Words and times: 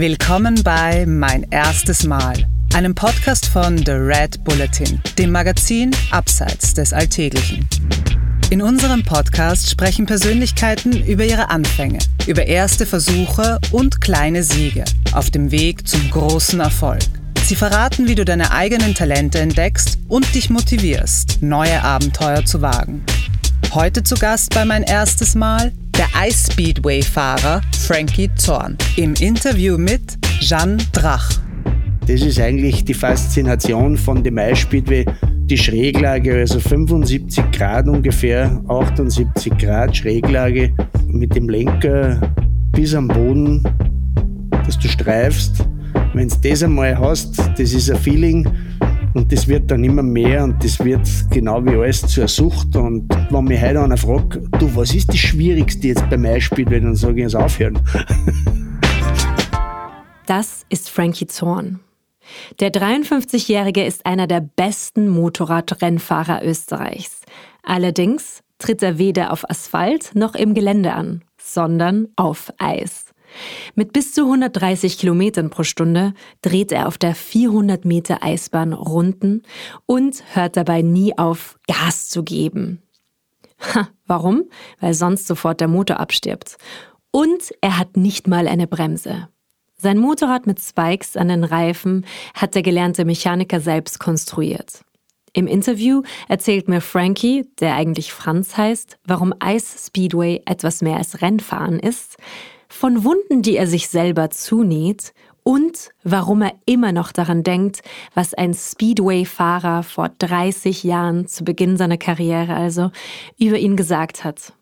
Willkommen 0.00 0.62
bei 0.62 1.04
Mein 1.04 1.46
erstes 1.50 2.04
Mal, 2.04 2.32
einem 2.72 2.94
Podcast 2.94 3.44
von 3.44 3.76
The 3.76 3.92
Red 3.92 4.42
Bulletin, 4.44 4.98
dem 5.18 5.30
Magazin 5.30 5.90
Abseits 6.10 6.72
des 6.72 6.94
Alltäglichen. 6.94 7.68
In 8.48 8.62
unserem 8.62 9.02
Podcast 9.02 9.68
sprechen 9.68 10.06
Persönlichkeiten 10.06 11.04
über 11.04 11.26
ihre 11.26 11.50
Anfänge, 11.50 11.98
über 12.26 12.46
erste 12.46 12.86
Versuche 12.86 13.58
und 13.72 14.00
kleine 14.00 14.42
Siege 14.42 14.86
auf 15.12 15.28
dem 15.28 15.50
Weg 15.50 15.86
zum 15.86 16.08
großen 16.10 16.60
Erfolg. 16.60 17.02
Sie 17.44 17.54
verraten, 17.54 18.08
wie 18.08 18.14
du 18.14 18.24
deine 18.24 18.52
eigenen 18.52 18.94
Talente 18.94 19.38
entdeckst 19.38 19.98
und 20.08 20.34
dich 20.34 20.48
motivierst, 20.48 21.42
neue 21.42 21.84
Abenteuer 21.84 22.46
zu 22.46 22.62
wagen. 22.62 23.04
Heute 23.74 24.02
zu 24.02 24.14
Gast 24.14 24.54
bei 24.54 24.64
mein 24.64 24.82
erstes 24.82 25.34
Mal 25.34 25.72
der 26.00 26.08
Ice 26.26 26.50
Speedway-Fahrer 26.50 27.60
Frankie 27.86 28.30
Zorn 28.36 28.78
im 28.96 29.12
Interview 29.20 29.76
mit 29.76 30.00
Jeanne 30.40 30.78
Drach. 30.92 31.30
Das 32.06 32.22
ist 32.22 32.40
eigentlich 32.40 32.86
die 32.86 32.94
Faszination 32.94 33.98
von 33.98 34.24
dem 34.24 34.38
Ice 34.38 34.62
Speedway, 34.62 35.04
die 35.44 35.58
Schräglage, 35.58 36.38
also 36.38 36.58
75 36.58 37.44
Grad 37.52 37.86
ungefähr, 37.86 38.62
78 38.68 39.58
Grad 39.58 39.94
Schräglage 39.94 40.72
mit 41.06 41.34
dem 41.34 41.50
Lenker 41.50 42.18
bis 42.72 42.94
am 42.94 43.06
Boden, 43.06 43.62
dass 44.64 44.78
du 44.78 44.88
streifst. 44.88 45.66
Wenn 46.14 46.30
du 46.30 46.36
das 46.42 46.62
einmal 46.62 46.98
hast, 46.98 47.36
das 47.58 47.74
ist 47.74 47.90
ein 47.90 47.98
Feeling, 47.98 48.48
und 49.14 49.32
das 49.32 49.48
wird 49.48 49.70
dann 49.70 49.84
immer 49.84 50.02
mehr 50.02 50.44
und 50.44 50.62
das 50.62 50.78
wird 50.84 51.08
genau 51.30 51.64
wie 51.64 51.76
alles 51.76 52.06
zur 52.06 52.28
Sucht. 52.28 52.76
Und 52.76 53.08
wenn 53.30 53.44
mich 53.44 53.60
heute 53.60 53.80
einer 53.80 53.96
fragt, 53.96 54.38
du, 54.58 54.74
was 54.74 54.94
ist 54.94 55.08
das 55.08 55.18
Schwierigste 55.18 55.88
jetzt 55.88 56.08
beim 56.10 56.24
Eisspiel, 56.24 56.64
dann 56.64 56.94
sage 56.94 57.14
ich 57.14 57.22
jetzt 57.22 57.36
aufhören. 57.36 57.78
Das 60.26 60.64
ist 60.68 60.88
Frankie 60.90 61.26
Zorn. 61.26 61.80
Der 62.60 62.70
53-Jährige 62.72 63.84
ist 63.84 64.06
einer 64.06 64.28
der 64.28 64.40
besten 64.40 65.08
Motorradrennfahrer 65.08 66.44
Österreichs. 66.44 67.22
Allerdings 67.64 68.44
tritt 68.58 68.80
er 68.84 68.98
weder 68.98 69.32
auf 69.32 69.48
Asphalt 69.50 70.12
noch 70.14 70.36
im 70.36 70.54
Gelände 70.54 70.92
an, 70.92 71.22
sondern 71.36 72.06
auf 72.14 72.52
Eis. 72.58 73.06
Mit 73.74 73.92
bis 73.92 74.12
zu 74.12 74.22
130 74.22 74.98
Kilometern 74.98 75.50
pro 75.50 75.62
Stunde 75.62 76.14
dreht 76.42 76.72
er 76.72 76.88
auf 76.88 76.98
der 76.98 77.14
400 77.14 77.84
Meter 77.84 78.22
Eisbahn 78.22 78.72
Runden 78.72 79.42
und 79.86 80.22
hört 80.34 80.56
dabei 80.56 80.82
nie 80.82 81.16
auf, 81.16 81.58
Gas 81.66 82.08
zu 82.08 82.22
geben. 82.22 82.82
Ha, 83.74 83.88
warum? 84.06 84.44
Weil 84.80 84.94
sonst 84.94 85.26
sofort 85.26 85.60
der 85.60 85.68
Motor 85.68 86.00
abstirbt. 86.00 86.56
Und 87.10 87.52
er 87.60 87.78
hat 87.78 87.96
nicht 87.96 88.26
mal 88.28 88.48
eine 88.48 88.66
Bremse. 88.66 89.28
Sein 89.76 89.98
Motorrad 89.98 90.46
mit 90.46 90.60
Spikes 90.60 91.16
an 91.16 91.28
den 91.28 91.44
Reifen 91.44 92.04
hat 92.34 92.54
der 92.54 92.62
gelernte 92.62 93.04
Mechaniker 93.04 93.60
selbst 93.60 93.98
konstruiert. 93.98 94.84
Im 95.32 95.46
Interview 95.46 96.02
erzählt 96.28 96.68
mir 96.68 96.80
Frankie, 96.80 97.46
der 97.60 97.76
eigentlich 97.76 98.12
Franz 98.12 98.56
heißt, 98.56 98.98
warum 99.04 99.32
Ice 99.42 99.86
Speedway 99.86 100.42
etwas 100.44 100.82
mehr 100.82 100.96
als 100.96 101.22
Rennfahren 101.22 101.78
ist, 101.78 102.16
von 102.80 103.04
Wunden, 103.04 103.42
die 103.42 103.58
er 103.58 103.66
sich 103.66 103.88
selber 103.88 104.30
zunäht 104.30 105.12
und 105.42 105.90
warum 106.02 106.40
er 106.40 106.54
immer 106.64 106.92
noch 106.92 107.12
daran 107.12 107.42
denkt, 107.42 107.82
was 108.14 108.32
ein 108.32 108.54
Speedway-Fahrer 108.54 109.82
vor 109.82 110.08
30 110.18 110.82
Jahren 110.82 111.26
zu 111.26 111.44
Beginn 111.44 111.76
seiner 111.76 111.98
Karriere 111.98 112.54
also 112.54 112.90
über 113.38 113.58
ihn 113.58 113.76
gesagt 113.76 114.24
hat. 114.24 114.54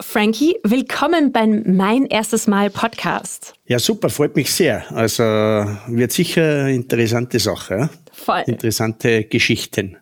Frankie, 0.00 0.56
willkommen 0.64 1.30
beim 1.30 1.76
Mein 1.76 2.06
erstes 2.06 2.46
Mal 2.46 2.70
Podcast. 2.70 3.52
Ja, 3.66 3.78
super, 3.78 4.08
freut 4.08 4.34
mich 4.34 4.50
sehr. 4.50 4.90
Also 4.90 5.22
wird 5.22 6.12
sicher 6.12 6.60
eine 6.60 6.72
interessante 6.74 7.38
Sache. 7.38 7.90
Voll. 8.12 8.44
Interessante 8.46 9.24
Geschichten. 9.24 9.98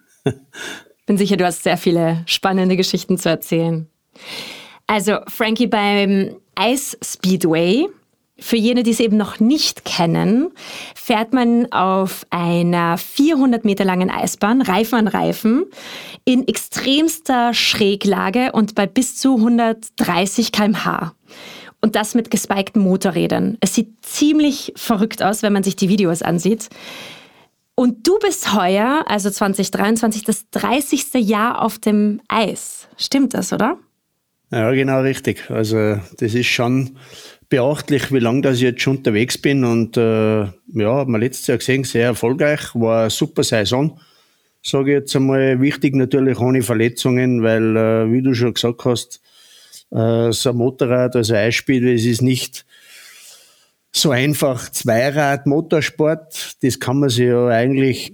Bin 1.06 1.18
sicher, 1.18 1.36
du 1.36 1.44
hast 1.44 1.64
sehr 1.64 1.78
viele 1.78 2.22
spannende 2.26 2.76
Geschichten 2.76 3.18
zu 3.18 3.28
erzählen. 3.28 3.88
Also, 4.86 5.18
Frankie, 5.26 5.66
beim 5.66 6.36
Ice 6.58 6.96
Speedway. 7.02 7.88
Für 8.40 8.56
jene, 8.56 8.84
die 8.84 8.92
es 8.92 9.00
eben 9.00 9.16
noch 9.16 9.40
nicht 9.40 9.84
kennen, 9.84 10.50
fährt 10.94 11.32
man 11.32 11.72
auf 11.72 12.24
einer 12.30 12.96
400 12.96 13.64
Meter 13.64 13.84
langen 13.84 14.10
Eisbahn, 14.10 14.62
Reifen 14.62 14.94
an 14.94 15.08
Reifen, 15.08 15.64
in 16.24 16.46
extremster 16.46 17.52
Schräglage 17.52 18.52
und 18.52 18.76
bei 18.76 18.86
bis 18.86 19.16
zu 19.16 19.36
130 19.36 20.52
km/h. 20.52 21.14
Und 21.80 21.96
das 21.96 22.14
mit 22.14 22.30
gespikten 22.30 22.82
Motorrädern. 22.82 23.56
Es 23.60 23.74
sieht 23.74 24.04
ziemlich 24.04 24.72
verrückt 24.76 25.22
aus, 25.22 25.42
wenn 25.42 25.52
man 25.52 25.64
sich 25.64 25.74
die 25.74 25.88
Videos 25.88 26.22
ansieht. 26.22 26.68
Und 27.74 28.06
du 28.06 28.18
bist 28.18 28.54
heuer, 28.54 29.04
also 29.06 29.30
2023, 29.30 30.24
das 30.24 30.50
30. 30.50 31.14
Jahr 31.14 31.62
auf 31.62 31.78
dem 31.78 32.20
Eis. 32.28 32.88
Stimmt 32.96 33.34
das, 33.34 33.52
oder? 33.52 33.78
Ja, 34.50 34.70
genau 34.72 35.00
richtig. 35.02 35.50
Also 35.50 36.00
das 36.18 36.34
ist 36.34 36.46
schon 36.46 36.96
beachtlich, 37.50 38.12
wie 38.12 38.18
lange 38.18 38.50
ich 38.50 38.60
jetzt 38.60 38.80
schon 38.80 38.98
unterwegs 38.98 39.38
bin. 39.38 39.64
Und 39.64 39.96
äh, 39.96 40.40
ja, 40.40 40.96
hat 40.96 41.08
man 41.08 41.20
letztes 41.20 41.46
Jahr 41.48 41.58
gesehen, 41.58 41.84
sehr 41.84 42.06
erfolgreich, 42.06 42.74
war 42.74 43.02
eine 43.02 43.10
super 43.10 43.42
Saison. 43.42 44.00
Sage 44.62 44.90
ich 44.90 44.98
jetzt 45.00 45.16
einmal, 45.16 45.60
wichtig 45.60 45.94
natürlich 45.94 46.38
ohne 46.40 46.62
Verletzungen, 46.62 47.42
weil, 47.42 47.76
äh, 47.76 48.12
wie 48.12 48.22
du 48.22 48.34
schon 48.34 48.54
gesagt 48.54 48.84
hast, 48.84 49.20
äh, 49.90 50.32
so 50.32 50.50
ein 50.50 50.56
Motorrad, 50.56 51.14
also 51.16 51.34
Eisspiel, 51.34 51.86
es 51.88 52.04
ist 52.04 52.22
nicht 52.22 52.66
so 53.92 54.10
einfach 54.10 54.70
Zweirad-Motorsport. 54.70 56.56
Das 56.62 56.80
kann 56.80 57.00
man 57.00 57.08
sich 57.08 57.26
ja 57.26 57.46
eigentlich 57.48 58.12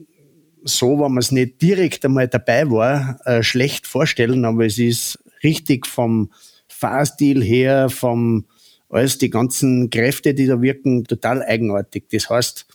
so, 0.65 0.99
wenn 0.99 1.13
man 1.13 1.19
es 1.19 1.31
nicht 1.33 1.61
direkt 1.63 2.05
einmal 2.05 2.29
dabei 2.29 2.71
war, 2.71 3.19
äh, 3.25 3.43
schlecht 3.43 3.87
vorstellen, 3.87 4.45
aber 4.45 4.67
es 4.67 4.79
ist 4.79 5.19
richtig 5.45 5.87
vom 5.87 6.33
Fahrstil 6.69 7.43
her, 7.43 7.89
vom 7.91 8.47
alles 8.89 9.19
die 9.19 9.31
ganzen 9.31 9.91
Kräfte, 9.91 10.35
die 10.35 10.47
da 10.47 10.61
wirken, 10.63 11.05
total 11.05 11.43
eigenartig. 11.43 12.05
Das 12.11 12.31
heißt, 12.31 12.67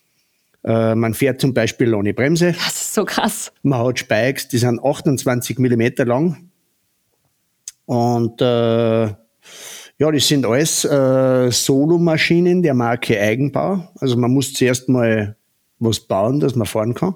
äh, 0.64 0.96
man 0.96 1.14
fährt 1.14 1.40
zum 1.40 1.54
Beispiel 1.54 1.94
ohne 1.94 2.14
Bremse. 2.14 2.52
Das 2.54 2.76
ist 2.76 2.94
so 2.94 3.06
krass. 3.06 3.52
Man 3.64 3.80
hat 3.80 4.00
Spikes, 4.00 4.48
die 4.48 4.58
sind 4.58 4.84
28 4.84 5.60
Millimeter 5.60 6.06
lang. 6.06 6.50
Und 7.86 8.42
äh, 8.42 9.06
ja, 9.06 10.12
das 10.12 10.28
sind 10.28 10.46
alles 10.46 10.86
äh, 10.86 11.52
Solo-Maschinen 11.52 12.62
der 12.62 12.74
Marke 12.74 13.20
Eigenbau. 13.20 13.90
Also 14.00 14.16
man 14.18 14.32
muss 14.32 14.54
zuerst 14.54 14.90
mal 14.90 15.36
was 15.80 16.02
bauen, 16.02 16.40
dass 16.40 16.56
man 16.56 16.68
fahren 16.68 16.94
kann. 16.94 17.16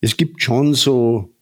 Es 0.00 0.16
gibt 0.16 0.42
schon 0.42 0.74
so 0.74 1.33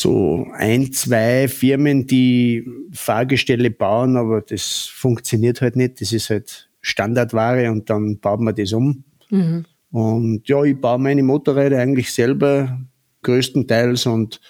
so 0.00 0.46
ein, 0.52 0.92
zwei 0.92 1.48
Firmen, 1.48 2.06
die 2.06 2.66
Fahrgestelle 2.92 3.70
bauen, 3.70 4.16
aber 4.16 4.40
das 4.40 4.90
funktioniert 4.92 5.60
halt 5.60 5.76
nicht. 5.76 6.00
Das 6.00 6.12
ist 6.12 6.30
halt 6.30 6.68
Standardware 6.80 7.70
und 7.70 7.90
dann 7.90 8.18
baut 8.18 8.40
man 8.40 8.54
das 8.54 8.72
um. 8.72 9.04
Mhm. 9.30 9.64
Und 9.90 10.48
ja, 10.48 10.62
ich 10.64 10.80
baue 10.80 10.98
meine 10.98 11.22
Motorräder 11.22 11.78
eigentlich 11.78 12.12
selber 12.12 12.78
größtenteils 13.22 14.06
und 14.06 14.40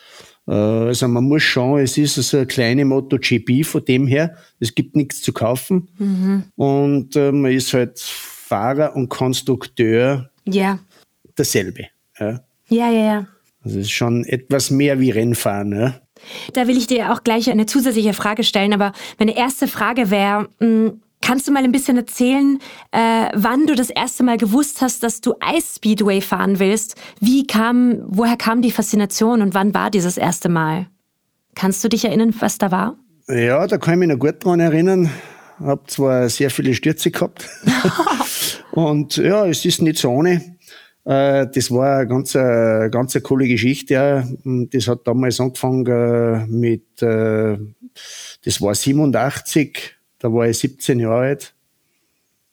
äh, 0.47 0.53
also 0.53 1.09
man 1.09 1.25
muss 1.25 1.43
schauen, 1.43 1.81
es 1.81 1.97
ist 1.97 2.19
also 2.19 2.39
eine 2.39 2.47
kleine 2.47 2.85
MotoGP 2.85 3.65
von 3.65 3.85
dem 3.85 4.07
her. 4.07 4.37
Es 4.59 4.75
gibt 4.75 4.97
nichts 4.97 5.23
zu 5.23 5.33
kaufen 5.33 5.89
mhm. 5.99 6.45
und 6.57 7.17
äh, 7.17 7.33
man 7.33 7.53
ist 7.53 7.73
halt 7.73 7.99
Fahrer 8.01 8.97
und 8.97 9.09
Konstrukteur 9.09 10.31
ja. 10.47 10.79
dasselbe. 11.35 11.87
Ja, 12.19 12.41
ja, 12.69 12.91
ja. 12.91 13.05
ja. 13.05 13.27
Es 13.69 13.75
ist 13.75 13.91
schon 13.91 14.25
etwas 14.25 14.71
mehr 14.71 14.99
wie 14.99 15.11
Rennfahren. 15.11 15.69
Ne? 15.69 16.01
Da 16.55 16.67
will 16.67 16.77
ich 16.77 16.87
dir 16.87 17.13
auch 17.13 17.23
gleich 17.23 17.51
eine 17.51 17.67
zusätzliche 17.67 18.15
Frage 18.15 18.43
stellen, 18.43 18.73
aber 18.73 18.93
meine 19.19 19.37
erste 19.37 19.69
Frage 19.69 20.11
wäre, 20.11 20.49
hm, 20.59 21.03
kannst 21.21 21.47
du 21.47 21.53
mal 21.53 21.65
ein 21.65 21.73
bisschen 21.73 21.97
erzählen, 21.99 22.59
äh, 22.93 23.29
wann 23.35 23.67
du 23.67 23.75
das 23.75 23.91
erste 23.91 24.23
Mal 24.23 24.39
gewusst 24.39 24.81
hast, 24.81 25.03
dass 25.03 25.21
du 25.21 25.35
Ice 25.55 25.75
Speedway 25.77 26.21
fahren 26.21 26.59
willst? 26.59 26.97
Wie 27.21 27.47
kam, 27.47 27.99
woher 28.07 28.37
kam 28.37 28.63
die 28.63 28.71
Faszination 28.71 29.43
und 29.43 29.55
wann 29.55 29.75
war 29.75 29.91
dieses 29.91 30.17
erste 30.17 30.49
Mal? 30.49 30.87
Kannst 31.55 31.85
du 31.85 31.89
dich 31.89 32.05
erinnern, 32.05 32.35
was 32.39 32.57
da 32.57 32.71
war? 32.71 32.97
Ja, 33.29 33.67
da 33.67 33.77
kann 33.77 33.95
ich 33.95 34.01
mich 34.01 34.09
noch 34.09 34.19
gut 34.19 34.43
dran 34.43 34.61
erinnern. 34.61 35.11
Hab 35.61 35.91
zwar 35.91 36.29
sehr 36.31 36.51
viele 36.51 36.73
Stürze 36.73 37.11
gehabt. 37.11 37.49
und 38.71 39.17
ja, 39.17 39.45
es 39.47 39.65
ist 39.65 39.83
nicht 39.83 39.99
so 39.99 40.11
ohne. 40.11 40.57
Äh, 41.09 41.47
das 41.51 41.71
war 41.71 42.01
eine 42.01 42.07
ganz, 42.07 42.35
äh, 42.35 42.91
ganz 42.91 43.17
eine 43.17 43.23
coole 43.23 43.49
Geschichte. 43.49 44.29
Das 44.45 44.89
hat 44.89 45.07
damals 45.07 45.41
angefangen 45.41 45.87
äh, 45.87 46.47
mit, 46.47 47.01
das 47.01 48.61
war 48.61 48.75
87, 48.75 49.97
da 50.19 50.33
war 50.33 50.47
ich 50.47 50.59
17 50.59 51.01
Jahre 51.01 51.21
alt. 51.21 51.55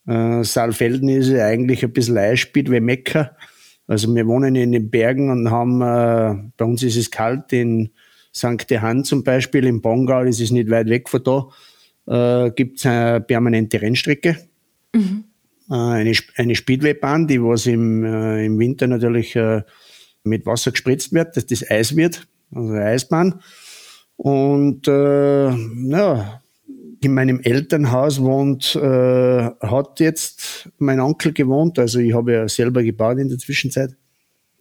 Saalfelden 0.08 1.10
ist 1.10 1.34
eigentlich 1.34 1.84
ein 1.84 1.92
bisschen 1.92 2.18
Eisspiel 2.18 2.72
wie 2.72 2.80
Mekka. 2.80 3.36
Also 3.88 4.14
wir 4.14 4.28
wohnen 4.28 4.56
in 4.56 4.72
den 4.72 4.92
Bergen 4.92 5.32
und 5.32 5.50
haben, 5.50 5.80
bei 6.56 6.66
uns 6.66 6.84
ist 6.84 6.96
es 6.96 7.10
kalt, 7.10 7.52
in 7.52 7.90
St. 8.34 8.70
Johann 8.70 9.04
zum 9.04 9.24
Beispiel, 9.24 9.66
in 9.66 9.82
Bongau, 9.82 10.24
das 10.24 10.40
ist 10.40 10.52
nicht 10.52 10.70
weit 10.70 10.90
weg 10.90 11.10
von 11.10 11.24
da, 12.06 12.50
gibt 12.52 12.78
es 12.78 12.86
eine 12.86 13.20
permanente 13.20 13.82
Rennstrecke. 13.82 14.38
Mhm. 14.94 15.24
Äh, 15.70 15.74
eine, 15.74 16.14
eine 16.36 16.56
Speedwaybahn, 16.56 17.28
die 17.28 17.42
was 17.42 17.66
im, 17.66 18.04
äh, 18.04 18.46
im 18.46 18.60
Winter 18.60 18.88
natürlich 18.88 19.36
äh, 19.36 19.64
mit 20.24 20.46
Wasser 20.46 20.72
gespritzt 20.72 21.14
wird, 21.14 21.38
dass 21.38 21.46
das 21.46 21.70
Eis 21.70 21.96
wird, 21.96 22.28
also 22.54 22.74
eine 22.74 22.86
Eisbahn. 22.86 23.42
Und 24.18 24.88
äh, 24.88 25.50
ja, 25.50 26.42
in 27.02 27.14
meinem 27.14 27.40
Elternhaus 27.42 28.22
wohnt, 28.22 28.76
äh, 28.76 28.80
hat 28.80 30.00
jetzt 30.00 30.70
mein 30.78 31.00
Onkel 31.00 31.34
gewohnt, 31.34 31.78
also 31.78 32.00
ich 32.00 32.14
habe 32.14 32.34
ja 32.34 32.48
selber 32.48 32.82
gebaut 32.84 33.20
in 33.20 33.30
der 33.30 33.38
Zwischenzeit. 33.38 33.96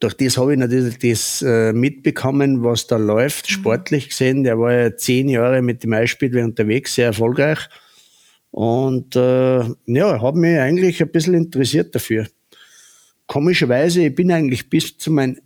Durch 0.01 0.15
das 0.15 0.37
habe 0.37 0.53
ich 0.53 0.59
natürlich 0.59 0.99
das 0.99 1.41
äh, 1.43 1.73
mitbekommen, 1.73 2.63
was 2.63 2.87
da 2.87 2.97
läuft, 2.97 3.49
mhm. 3.49 3.55
sportlich 3.55 4.09
gesehen. 4.11 4.45
Der 4.45 4.59
war 4.59 4.73
ja 4.73 4.97
zehn 4.97 5.29
Jahre 5.29 5.63
mit 5.63 5.85
dem 5.85 5.93
Eisspiel 5.93 6.37
unterwegs, 6.39 6.95
sehr 6.95 7.07
erfolgreich. 7.07 7.69
Und 8.55 9.17
äh, 9.17 9.65
ja, 9.87 10.23
habe 10.23 10.39
mich 10.39 10.57
eigentlich 10.61 11.03
ein 11.03 11.11
bisschen 11.11 11.35
interessiert 11.35 11.93
dafür. 11.93 12.29
Komischerweise, 13.27 14.05
ich 14.05 14.15
bin 14.15 14.31
eigentlich 14.31 14.71
bis 14.71 14.97
zu 14.97 15.11
meinem 15.11 15.41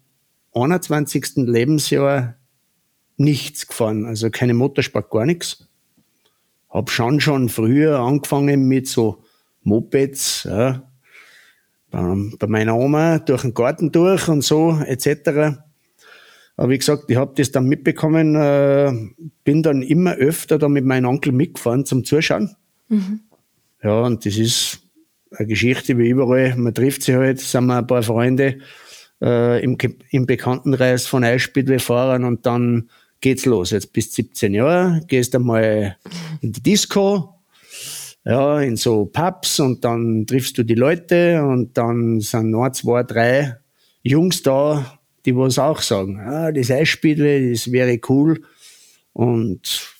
21. 0.52 1.36
Lebensjahr 1.36 2.34
nichts 3.16 3.66
gefahren, 3.66 4.04
also 4.04 4.28
keine 4.28 4.52
Motorsport, 4.52 5.08
gar 5.08 5.24
nichts. 5.24 5.70
Hab 6.68 6.90
schon 6.90 7.18
schon 7.20 7.48
früher 7.48 7.98
angefangen 7.98 8.68
mit 8.68 8.86
so 8.88 9.24
Mopeds, 9.62 10.44
ja, 10.44 10.82
bei 11.90 12.46
meiner 12.46 12.76
Oma 12.76 13.20
durch 13.20 13.40
den 13.40 13.54
Garten 13.54 13.90
durch 13.90 14.28
und 14.28 14.44
so 14.44 14.82
etc. 14.84 15.56
Aber 16.58 16.68
wie 16.68 16.76
gesagt, 16.76 17.04
ich 17.08 17.16
habe 17.16 17.32
das 17.34 17.52
dann 17.52 17.68
mitbekommen, 17.68 18.34
äh, 18.34 18.92
bin 19.44 19.62
dann 19.62 19.80
immer 19.80 20.12
öfter 20.16 20.58
da 20.58 20.68
mit 20.68 20.84
meinem 20.84 21.06
Onkel 21.06 21.32
mitgefahren 21.32 21.86
zum 21.86 22.04
Zuschauen. 22.04 22.54
Mhm. 22.88 23.20
Ja, 23.82 24.02
und 24.02 24.24
das 24.26 24.36
ist 24.36 24.80
eine 25.30 25.46
Geschichte 25.46 25.96
wie 25.98 26.08
überall. 26.08 26.56
Man 26.56 26.74
trifft 26.74 27.02
sich 27.02 27.14
halt, 27.14 27.40
sind 27.40 27.66
wir 27.66 27.78
ein 27.78 27.86
paar 27.86 28.02
Freunde 28.02 28.58
äh, 29.20 29.62
im, 29.62 29.76
im 30.10 30.26
Bekanntenkreis 30.26 31.06
von 31.06 31.24
Eisspielwehrfahrern 31.24 32.24
und 32.24 32.46
dann 32.46 32.90
geht's 33.20 33.46
los. 33.46 33.70
Jetzt 33.70 33.92
bis 33.92 34.12
17 34.14 34.54
Jahre, 34.54 35.02
gehst 35.06 35.34
einmal 35.34 35.96
in 36.40 36.52
die 36.52 36.62
Disco, 36.62 37.34
ja, 38.24 38.60
in 38.60 38.76
so 38.76 39.06
Pubs 39.06 39.60
und 39.60 39.84
dann 39.84 40.26
triffst 40.26 40.58
du 40.58 40.62
die 40.62 40.74
Leute 40.74 41.42
und 41.44 41.76
dann 41.76 42.20
sind 42.20 42.50
noch 42.50 42.70
zwei, 42.70 43.02
drei 43.02 43.56
Jungs 44.02 44.42
da, 44.42 44.98
die 45.24 45.36
was 45.36 45.58
auch 45.58 45.80
sagen, 45.80 46.20
ah, 46.20 46.52
das 46.52 46.70
Eisspiele, 46.70 47.50
das 47.50 47.70
wäre 47.70 47.98
cool. 48.08 48.42
Und 49.12 49.94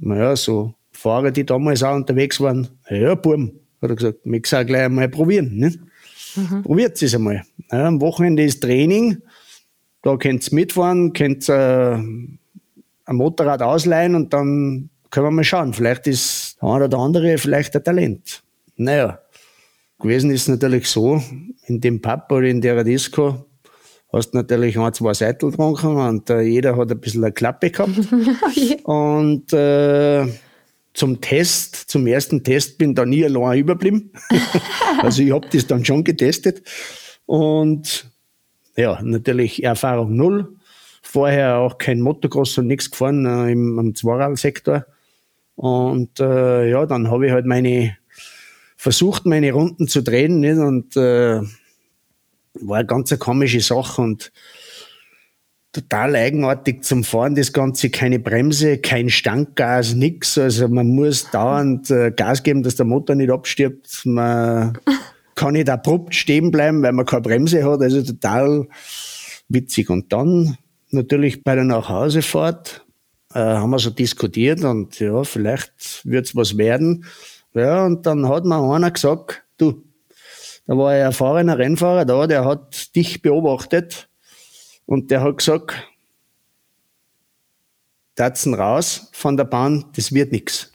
naja, 0.00 0.36
so 0.36 0.74
Fahrer, 1.02 1.32
die 1.32 1.44
damals 1.44 1.82
auch 1.82 1.94
unterwegs 1.94 2.40
waren, 2.40 2.68
ja, 2.88 3.14
Burm, 3.14 3.52
hat 3.80 3.90
er 3.90 3.96
gesagt, 3.96 4.18
ich 4.24 4.54
auch 4.54 4.64
gleich 4.64 4.84
einmal 4.84 5.08
probieren. 5.08 5.56
Ne? 5.56 5.74
Mhm. 6.36 6.62
Probiert 6.62 7.02
es 7.02 7.14
einmal. 7.14 7.42
Ja, 7.70 7.86
am 7.86 8.00
Wochenende 8.00 8.44
ist 8.44 8.62
Training, 8.62 9.18
da 10.02 10.16
könnt 10.16 10.46
ihr 10.46 10.54
mitfahren, 10.54 11.12
könnt 11.12 11.48
ihr 11.48 11.54
äh, 11.54 11.94
ein 13.04 13.16
Motorrad 13.16 13.62
ausleihen 13.62 14.14
und 14.14 14.32
dann 14.32 14.90
können 15.10 15.26
wir 15.26 15.30
mal 15.32 15.44
schauen. 15.44 15.72
Vielleicht 15.72 16.06
ist 16.06 16.56
der 16.62 16.68
eine 16.68 16.84
oder 16.84 16.98
andere 16.98 17.36
vielleicht 17.36 17.74
ein 17.76 17.84
Talent. 17.84 18.42
Naja, 18.76 19.18
gewesen 19.98 20.30
ist 20.30 20.48
natürlich 20.48 20.86
so, 20.88 21.20
in 21.66 21.80
dem 21.80 22.00
Pub 22.00 22.30
oder 22.30 22.46
in 22.46 22.60
der 22.60 22.84
Disco 22.84 23.46
hast 24.12 24.30
du 24.30 24.38
natürlich 24.38 24.78
ein, 24.78 24.92
zwei 24.92 25.14
Seitel 25.14 25.50
getrunken 25.50 25.96
und 25.96 26.30
äh, 26.30 26.42
jeder 26.42 26.76
hat 26.76 26.90
ein 26.90 27.00
bisschen 27.00 27.24
eine 27.24 27.32
Klappe 27.32 27.70
gehabt. 27.70 27.90
und 28.84 29.52
äh, 29.52 30.26
zum 30.94 31.20
Test, 31.20 31.76
zum 31.76 32.06
ersten 32.06 32.44
Test 32.44 32.78
bin 32.78 32.94
da 32.94 33.04
nie 33.04 33.24
allein 33.24 33.58
überblieben. 33.58 34.12
also 35.02 35.22
ich 35.22 35.32
habe 35.32 35.48
das 35.50 35.66
dann 35.66 35.84
schon 35.84 36.04
getestet. 36.04 36.62
Und 37.26 38.10
ja, 38.76 39.00
natürlich 39.02 39.62
Erfahrung 39.62 40.14
null 40.16 40.56
vorher 41.02 41.58
auch 41.58 41.78
kein 41.78 42.00
Motocross 42.00 42.56
und 42.58 42.68
nichts 42.68 42.90
gefahren 42.90 43.26
äh, 43.26 43.52
im, 43.52 43.78
im 43.78 43.94
Zweiradsektor. 43.94 44.86
Und 45.56 46.20
äh, 46.20 46.70
ja, 46.70 46.86
dann 46.86 47.10
habe 47.10 47.26
ich 47.26 47.32
halt 47.32 47.44
meine, 47.44 47.96
versucht, 48.76 49.26
meine 49.26 49.52
Runden 49.52 49.88
zu 49.88 50.02
drehen 50.02 50.40
nicht? 50.40 50.56
und 50.56 50.96
äh, 50.96 51.40
war 52.54 52.78
eine 52.78 52.86
ganz 52.86 53.16
komische 53.18 53.60
Sache 53.60 54.00
und 54.00 54.32
total 55.72 56.14
eigenartig 56.14 56.84
zum 56.84 57.02
Fahren, 57.02 57.34
das 57.34 57.52
Ganze, 57.52 57.88
keine 57.88 58.18
Bremse, 58.18 58.78
kein 58.78 59.08
Standgas, 59.08 59.94
nix. 59.94 60.36
Also 60.36 60.68
man 60.68 60.88
muss 60.88 61.30
dauernd 61.30 61.90
äh, 61.90 62.10
Gas 62.10 62.42
geben, 62.42 62.62
dass 62.62 62.76
der 62.76 62.86
Motor 62.86 63.16
nicht 63.16 63.30
abstirbt. 63.30 64.02
Man 64.04 64.78
kann 65.34 65.54
nicht 65.54 65.70
abrupt 65.70 66.14
stehen 66.14 66.50
bleiben, 66.50 66.82
weil 66.82 66.92
man 66.92 67.06
keine 67.06 67.22
Bremse 67.22 67.64
hat. 67.64 67.80
Also 67.80 68.02
total 68.02 68.68
witzig. 69.48 69.88
Und 69.88 70.12
dann 70.12 70.58
natürlich 70.90 71.42
bei 71.42 71.54
der 71.54 71.64
Nachhausefahrt 71.64 72.84
äh, 73.32 73.38
haben 73.38 73.70
wir 73.70 73.78
so 73.78 73.90
diskutiert 73.90 74.62
und 74.64 75.00
ja, 75.00 75.24
vielleicht 75.24 76.04
wird's 76.04 76.36
was 76.36 76.58
werden. 76.58 77.06
Ja, 77.54 77.86
und 77.86 78.04
dann 78.04 78.28
hat 78.28 78.44
mir 78.44 78.56
einer 78.56 78.90
gesagt, 78.90 79.42
du, 79.56 79.82
da 80.66 80.76
war 80.76 80.90
ein 80.90 81.00
erfahrener 81.00 81.58
Rennfahrer 81.58 82.04
da, 82.04 82.26
der 82.26 82.44
hat 82.44 82.94
dich 82.94 83.22
beobachtet 83.22 84.08
und 84.86 85.10
der 85.10 85.22
hat 85.22 85.38
gesagt, 85.38 85.74
Tatzen 88.14 88.54
raus 88.54 89.08
von 89.12 89.36
der 89.36 89.44
Bahn, 89.44 89.86
das 89.94 90.12
wird 90.12 90.32
nix. 90.32 90.72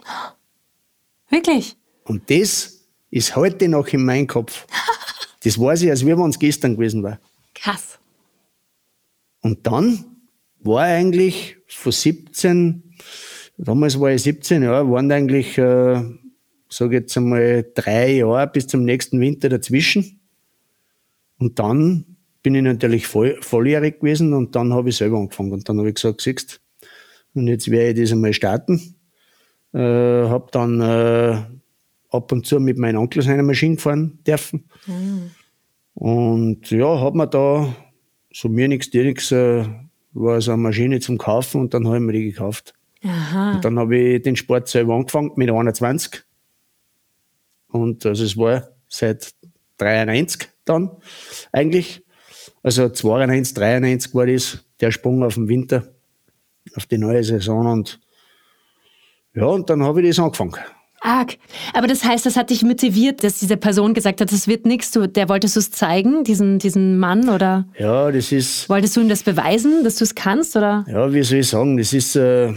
Wirklich? 1.30 1.76
Und 2.04 2.30
das 2.30 2.86
ist 3.12 3.36
heute 3.36 3.68
noch 3.68 3.88
in 3.90 4.04
meinem 4.06 4.28
Kopf. 4.28 4.66
Das 5.44 5.58
weiß 5.58 5.84
ich, 5.84 5.90
als 5.92 6.06
wir 6.06 6.18
uns 6.18 6.40
gestern 6.40 6.76
gewesen 6.76 7.04
war. 7.04 7.20
Krass. 7.54 8.00
Und 9.42 9.66
dann 9.66 10.04
war 10.60 10.82
eigentlich 10.82 11.58
von 11.68 11.92
17, 11.92 12.84
damals 13.58 13.98
war 14.00 14.12
ich 14.12 14.24
17 14.24 14.64
Jahre, 14.64 14.90
waren 14.92 15.10
eigentlich, 15.12 15.58
äh, 15.58 16.04
sage 16.70 16.98
jetzt 16.98 17.16
einmal, 17.16 17.66
drei 17.76 18.14
Jahre 18.14 18.48
bis 18.48 18.68
zum 18.68 18.84
nächsten 18.84 19.22
Winter 19.22 19.48
dazwischen. 19.48 20.20
Und 21.38 21.60
dann 21.60 22.17
bin 22.48 22.56
ich 22.56 22.64
natürlich 22.64 23.08
voll, 23.08 23.38
volljährig 23.42 24.00
gewesen 24.00 24.34
und 24.34 24.56
dann 24.56 24.72
habe 24.72 24.88
ich 24.88 24.96
selber 24.96 25.18
angefangen. 25.18 25.52
Und 25.52 25.68
dann 25.68 25.80
habe 25.80 25.90
ich 25.90 25.96
gesagt, 25.96 26.22
siehst 26.22 26.62
und 27.34 27.48
jetzt 27.48 27.70
werde 27.70 28.00
ich 28.00 28.06
das 28.06 28.14
einmal 28.14 28.32
starten. 28.32 28.96
Äh, 29.74 29.80
habe 29.80 30.48
dann 30.52 30.80
äh, 30.80 31.42
ab 32.10 32.32
und 32.32 32.48
zu 32.48 32.62
mit 32.62 32.78
meinem 32.78 33.02
Onkel 33.02 33.22
seine 33.22 33.44
Maschine 33.44 33.76
fahren 33.76 34.20
dürfen. 34.26 34.70
Mhm. 34.86 35.32
Und 35.94 36.72
ja, 36.72 36.88
habe 36.88 37.18
mir 37.18 37.28
da 37.28 37.76
so 38.32 38.48
mir 38.48 38.70
nichts, 38.70 38.92
dir 38.92 39.04
nichts, 39.04 39.30
äh, 39.34 39.66
war 40.14 40.40
so 40.40 40.54
eine 40.54 40.62
Maschine 40.62 41.02
zum 41.02 41.18
Kaufen 41.18 41.60
und 41.60 41.74
dann 41.74 41.86
habe 41.86 41.98
ich 41.98 42.02
mir 42.02 42.14
die 42.14 42.32
gekauft. 42.32 42.74
Aha. 43.04 43.56
Und 43.56 43.66
dann 43.66 43.78
habe 43.78 43.98
ich 43.98 44.22
den 44.22 44.38
Sport 44.38 44.70
selber 44.70 44.96
angefangen 44.96 45.32
mit 45.36 45.52
21. 45.52 46.24
Und 47.68 48.06
also 48.06 48.24
es 48.24 48.38
war 48.38 48.70
seit 48.88 49.34
93 49.80 50.48
dann 50.64 50.92
eigentlich. 51.52 52.07
Also 52.64 52.90
92, 52.90 53.54
93 53.54 54.14
war 54.16 54.26
das 54.26 54.60
der 54.80 54.92
Sprung 54.92 55.24
auf 55.24 55.36
den 55.36 55.48
Winter, 55.48 55.88
auf 56.76 56.86
die 56.86 56.98
neue 56.98 57.24
Saison 57.24 57.68
und 57.68 58.00
ja, 59.34 59.46
und 59.46 59.70
dann 59.70 59.84
habe 59.84 60.02
ich 60.02 60.08
das 60.10 60.20
angefangen. 60.20 60.56
Arg. 61.00 61.38
Aber 61.74 61.88
das 61.88 62.04
heißt, 62.04 62.26
das 62.26 62.36
hat 62.36 62.50
dich 62.50 62.64
motiviert, 62.64 63.24
dass 63.24 63.40
diese 63.40 63.56
Person 63.56 63.94
gesagt 63.94 64.20
hat, 64.20 64.32
das 64.32 64.48
wird 64.48 64.66
nichts. 64.66 64.92
Der 64.92 65.30
wolltest 65.30 65.56
du 65.56 65.60
es 65.60 65.72
zeigen, 65.72 66.24
diesen, 66.24 66.58
diesen 66.58 66.98
Mann, 66.98 67.30
oder? 67.30 67.68
Ja, 67.78 68.12
das 68.12 68.32
ist. 68.32 68.68
Wolltest 68.68 68.98
du 68.98 69.02
ihm 69.02 69.10
das 69.10 69.24
beweisen, 69.24 69.84
dass 69.84 69.98
du 69.98 70.04
es 70.04 70.16
kannst, 70.16 70.56
oder? 70.56 70.86
Ja, 70.88 71.14
wie 71.14 71.22
soll 71.24 71.40
ich 71.40 71.50
sagen, 71.50 71.78
das 71.78 71.94
ist, 71.94 72.16
äh, 72.16 72.52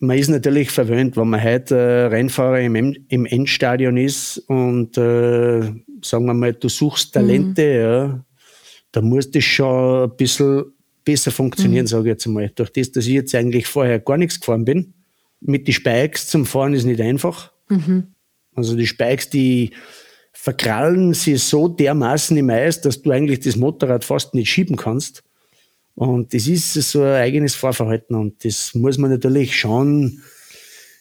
man 0.00 0.18
ist 0.18 0.28
natürlich 0.28 0.70
verwöhnt, 0.70 1.16
wenn 1.16 1.28
man 1.28 1.42
heute 1.42 1.76
äh, 1.76 2.06
Rennfahrer 2.06 2.60
im, 2.60 2.74
im 2.74 3.26
Endstadion 3.26 3.96
ist 3.96 4.38
und, 4.48 4.98
äh, 4.98 5.60
sagen 6.02 6.26
wir 6.26 6.34
mal, 6.34 6.54
du 6.54 6.68
suchst 6.68 7.14
Talente, 7.14 7.62
mhm. 7.62 7.80
ja, 7.80 8.24
da 8.92 9.02
muss 9.02 9.30
das 9.30 9.44
schon 9.44 10.10
ein 10.10 10.16
bisschen 10.16 10.64
besser 11.04 11.30
funktionieren, 11.30 11.84
mhm. 11.84 11.88
sage 11.88 12.02
ich 12.04 12.12
jetzt 12.12 12.26
einmal. 12.26 12.50
Durch 12.54 12.70
das, 12.70 12.92
dass 12.92 13.06
ich 13.06 13.14
jetzt 13.14 13.34
eigentlich 13.34 13.66
vorher 13.66 13.98
gar 14.00 14.16
nichts 14.16 14.40
gefahren 14.40 14.64
bin. 14.64 14.94
Mit 15.40 15.66
den 15.66 15.74
Spikes 15.74 16.28
zum 16.28 16.46
Fahren 16.46 16.74
ist 16.74 16.84
nicht 16.84 17.00
einfach. 17.00 17.52
Mhm. 17.68 18.14
Also 18.54 18.76
die 18.76 18.86
Spikes, 18.86 19.30
die 19.30 19.70
verkrallen 20.32 21.14
sie 21.14 21.36
so 21.36 21.68
dermaßen 21.68 22.36
im 22.36 22.50
Eis, 22.50 22.80
dass 22.80 23.02
du 23.02 23.10
eigentlich 23.10 23.40
das 23.40 23.56
Motorrad 23.56 24.04
fast 24.04 24.34
nicht 24.34 24.50
schieben 24.50 24.76
kannst. 24.76 25.22
Und 25.94 26.34
das 26.34 26.46
ist 26.46 26.72
so 26.74 27.02
ein 27.02 27.14
eigenes 27.14 27.54
Fahrverhalten 27.54 28.16
und 28.16 28.44
das 28.44 28.74
muss 28.74 28.96
man 28.96 29.10
natürlich 29.10 29.58
schon 29.58 30.22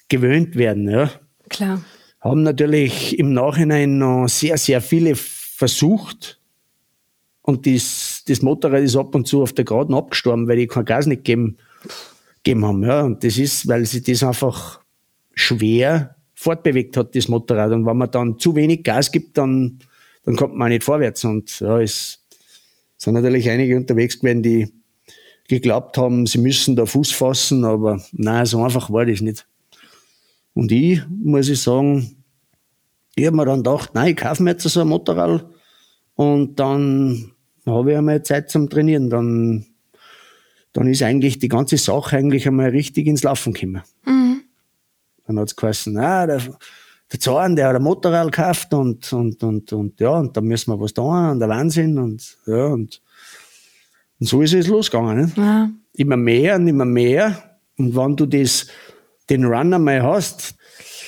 gewöhnt 0.09 0.55
werden. 0.55 0.89
Ja. 0.89 1.11
Klar. 1.49 1.83
Haben 2.19 2.43
natürlich 2.43 3.17
im 3.17 3.33
Nachhinein 3.33 3.97
noch 3.97 4.27
sehr, 4.27 4.57
sehr 4.57 4.81
viele 4.81 5.15
versucht 5.15 6.38
und 7.49 7.67
das, 7.67 8.23
das 8.27 8.41
Motorrad 8.41 8.83
ist 8.83 8.95
ab 8.95 9.13
und 9.13 9.27
zu 9.27 9.41
auf 9.41 9.53
der 9.53 9.65
Geraden 9.65 9.95
abgestorben, 9.95 10.47
weil 10.47 10.57
die 10.57 10.67
kein 10.67 10.85
Gas 10.85 11.05
nicht 11.05 11.23
geben, 11.23 11.57
geben 12.43 12.65
haben. 12.65 12.83
Ja. 12.83 13.01
Und 13.01 13.23
das 13.23 13.37
ist, 13.37 13.67
weil 13.67 13.85
sie 13.85 14.01
das 14.01 14.23
einfach 14.23 14.79
schwer 15.33 16.15
fortbewegt 16.33 16.95
hat, 16.95 17.15
das 17.15 17.27
Motorrad. 17.27 17.71
Und 17.71 17.85
wenn 17.85 17.97
man 17.97 18.11
dann 18.11 18.39
zu 18.39 18.55
wenig 18.55 18.83
Gas 18.83 19.11
gibt, 19.11 19.37
dann 19.37 19.79
dann 20.29 20.35
kommt 20.35 20.55
man 20.55 20.67
auch 20.67 20.69
nicht 20.69 20.83
vorwärts. 20.83 21.23
Und 21.25 21.59
ja, 21.59 21.79
es 21.79 22.23
sind 22.97 23.13
natürlich 23.13 23.49
einige 23.49 23.75
unterwegs 23.75 24.19
gewesen, 24.19 24.43
die 24.43 24.71
geglaubt 25.47 25.97
haben, 25.97 26.27
sie 26.27 26.37
müssen 26.37 26.75
da 26.75 26.85
Fuß 26.85 27.11
fassen, 27.11 27.65
aber 27.65 27.99
nein, 28.11 28.45
so 28.45 28.63
einfach 28.63 28.91
war 28.91 29.07
das 29.07 29.21
nicht. 29.21 29.47
Und 30.53 30.71
ich, 30.71 31.01
muss 31.09 31.49
ich 31.49 31.59
sagen, 31.61 32.23
ich 33.15 33.25
habe 33.25 33.37
mir 33.37 33.45
dann 33.45 33.63
gedacht, 33.63 33.95
nein, 33.95 34.11
ich 34.11 34.17
kaufe 34.17 34.43
mir 34.43 34.51
jetzt 34.51 34.63
so 34.63 34.81
ein 34.81 34.87
Motorrad 34.87 35.45
und 36.13 36.59
dann 36.59 37.31
habe 37.71 37.91
ich 37.91 37.97
einmal 37.97 38.23
Zeit 38.23 38.49
zum 38.49 38.69
Trainieren. 38.69 39.09
Dann, 39.09 39.65
dann 40.73 40.87
ist 40.87 41.03
eigentlich 41.03 41.39
die 41.39 41.47
ganze 41.47 41.77
Sache 41.77 42.17
eigentlich 42.17 42.47
einmal 42.47 42.69
richtig 42.69 43.07
ins 43.07 43.23
Laufen 43.23 43.53
gekommen. 43.53 43.83
Mhm. 44.05 44.41
Dann 45.27 45.39
hat 45.39 45.49
es 45.49 45.55
geheißen, 45.55 45.97
ah, 45.97 46.25
der, 46.25 46.41
der 47.11 47.19
Zorn, 47.19 47.55
der 47.55 47.69
hat 47.69 47.75
ein 47.75 47.83
Motorrad 47.83 48.31
gekauft 48.31 48.73
und, 48.73 49.11
und, 49.13 49.43
und, 49.43 49.73
und 49.73 49.99
ja, 49.99 50.11
und 50.11 50.35
da 50.35 50.41
müssen 50.41 50.71
wir 50.71 50.79
was 50.79 50.93
tun 50.93 51.29
und 51.29 51.39
der 51.39 51.49
Wahnsinn 51.49 51.97
und 51.97 52.37
ja, 52.45 52.65
und, 52.65 53.01
und 54.19 54.27
so 54.27 54.41
ist 54.41 54.53
es 54.53 54.67
losgegangen. 54.67 55.17
Ne? 55.17 55.31
Ja. 55.35 55.69
Immer 55.93 56.17
mehr 56.17 56.55
und 56.55 56.67
immer 56.67 56.85
mehr. 56.85 57.57
Und 57.77 57.95
wenn 57.95 58.15
du 58.15 58.25
das, 58.25 58.67
den 59.29 59.45
Run 59.45 59.73
einmal 59.73 60.03
hast, 60.03 60.55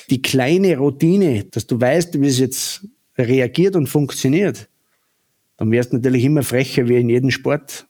die 0.09 0.21
kleine 0.21 0.77
Routine, 0.77 1.45
dass 1.45 1.67
du 1.67 1.79
weißt, 1.79 2.19
wie 2.19 2.27
es 2.27 2.39
jetzt 2.39 2.87
reagiert 3.17 3.75
und 3.75 3.87
funktioniert, 3.87 4.69
dann 5.61 5.69
wärst 5.71 5.91
du 5.91 5.97
natürlich 5.97 6.23
immer 6.23 6.41
frecher 6.41 6.87
wie 6.87 6.97
in 6.97 7.07
jedem 7.07 7.29
Sport. 7.29 7.85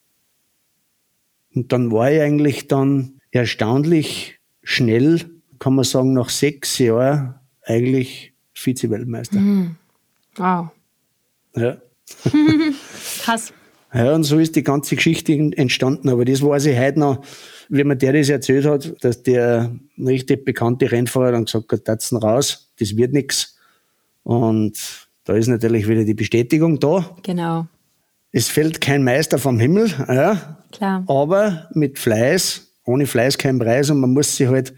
Und 1.56 1.72
dann 1.72 1.90
war 1.90 2.12
ich 2.12 2.20
eigentlich 2.20 2.68
dann 2.68 3.22
erstaunlich 3.32 4.42
schnell, 4.62 5.22
kann 5.58 5.76
man 5.76 5.86
sagen, 5.86 6.12
nach 6.12 6.28
sechs 6.28 6.80
Jahren 6.80 7.36
eigentlich 7.62 8.34
Vize-Weltmeister. 8.54 9.40
Mhm. 9.40 9.78
Wow. 10.36 10.68
Ja. 11.56 11.78
Krass. 13.22 13.54
Ja, 13.94 14.16
und 14.16 14.26
so 14.26 14.38
ist 14.38 14.58
die 14.58 14.64
ganze 14.64 14.98
Geschichte 14.98 15.32
entstanden. 15.32 16.10
Aber 16.10 16.26
das 16.26 16.42
weiß 16.42 16.66
ich 16.66 16.78
heute 16.78 17.00
noch, 17.00 17.24
wie 17.70 17.86
mir 17.86 17.96
der 17.96 18.12
das 18.12 18.28
erzählt 18.28 18.66
hat, 18.66 19.02
dass 19.02 19.24
der 19.24 19.74
richtig 19.98 20.44
bekannte 20.44 20.92
Rennfahrer 20.92 21.32
dann 21.32 21.46
gesagt 21.46 21.72
hat, 21.72 21.86
tatzen 21.86 22.18
raus, 22.18 22.70
das 22.80 22.98
wird 22.98 23.14
nichts. 23.14 23.58
Und 24.24 25.08
da 25.26 25.34
ist 25.34 25.48
natürlich 25.48 25.88
wieder 25.88 26.04
die 26.04 26.14
Bestätigung 26.14 26.80
da. 26.80 27.16
Genau. 27.24 27.68
Es 28.32 28.48
fällt 28.48 28.82
kein 28.82 29.04
Meister 29.04 29.38
vom 29.38 29.60
Himmel, 29.60 29.90
ja. 30.08 30.58
Klar. 30.72 31.04
Aber 31.08 31.68
mit 31.74 32.00
Fleiß, 32.00 32.76
ohne 32.86 33.06
Fleiß 33.06 33.38
kein 33.38 33.60
Preis 33.60 33.90
und 33.90 34.00
man 34.00 34.12
muss 34.12 34.36
sich 34.36 34.48
halt, 34.48 34.74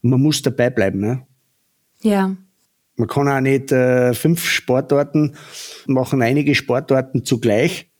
man 0.00 0.20
muss 0.20 0.40
dabei 0.42 0.70
bleiben. 0.70 1.04
Ja. 1.04 2.10
ja. 2.10 2.36
Man 2.96 3.08
kann 3.08 3.28
auch 3.28 3.40
nicht 3.40 3.72
äh, 3.72 4.14
fünf 4.14 4.44
Sportarten 4.44 5.34
machen, 5.86 6.22
einige 6.22 6.54
Sportarten 6.54 7.24
zugleich 7.24 7.90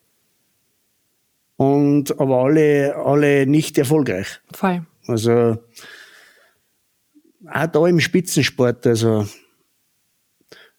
und 1.56 2.18
aber 2.20 2.44
alle, 2.44 2.96
alle 2.96 3.46
nicht 3.46 3.78
erfolgreich. 3.78 4.40
Voll. 4.52 4.86
Also 5.06 5.58
auch 7.50 7.66
da 7.66 7.86
im 7.86 8.00
Spitzensport, 8.00 8.86
also, 8.86 9.26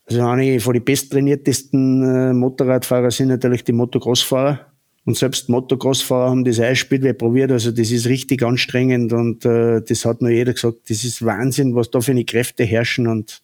also 0.06 0.26
eine 0.26 0.60
von 0.60 0.74
den 0.74 0.84
besttrainiertesten 0.84 2.04
äh, 2.04 2.34
Motorradfahrer 2.34 3.12
sind 3.12 3.30
natürlich 3.30 3.64
die 3.64 3.72
Motocrossfahrer. 3.72 4.68
Und 5.06 5.18
selbst 5.18 5.50
Motocrossfahrer 5.50 6.30
haben 6.30 6.46
das 6.46 6.60
Eisspielweh 6.60 7.14
probiert, 7.14 7.52
also 7.52 7.72
das 7.72 7.92
ist 7.92 8.08
richtig 8.08 8.42
anstrengend 8.42 9.12
und 9.12 9.44
äh, 9.44 9.82
das 9.82 10.06
hat 10.06 10.22
nur 10.22 10.32
jeder 10.32 10.54
gesagt, 10.54 10.90
das 10.90 11.04
ist 11.04 11.26
Wahnsinn, 11.26 11.76
was 11.76 11.92
da 11.92 12.00
für 12.00 12.12
eine 12.12 12.24
Kräfte 12.24 12.64
herrschen 12.64 13.08
und 13.08 13.42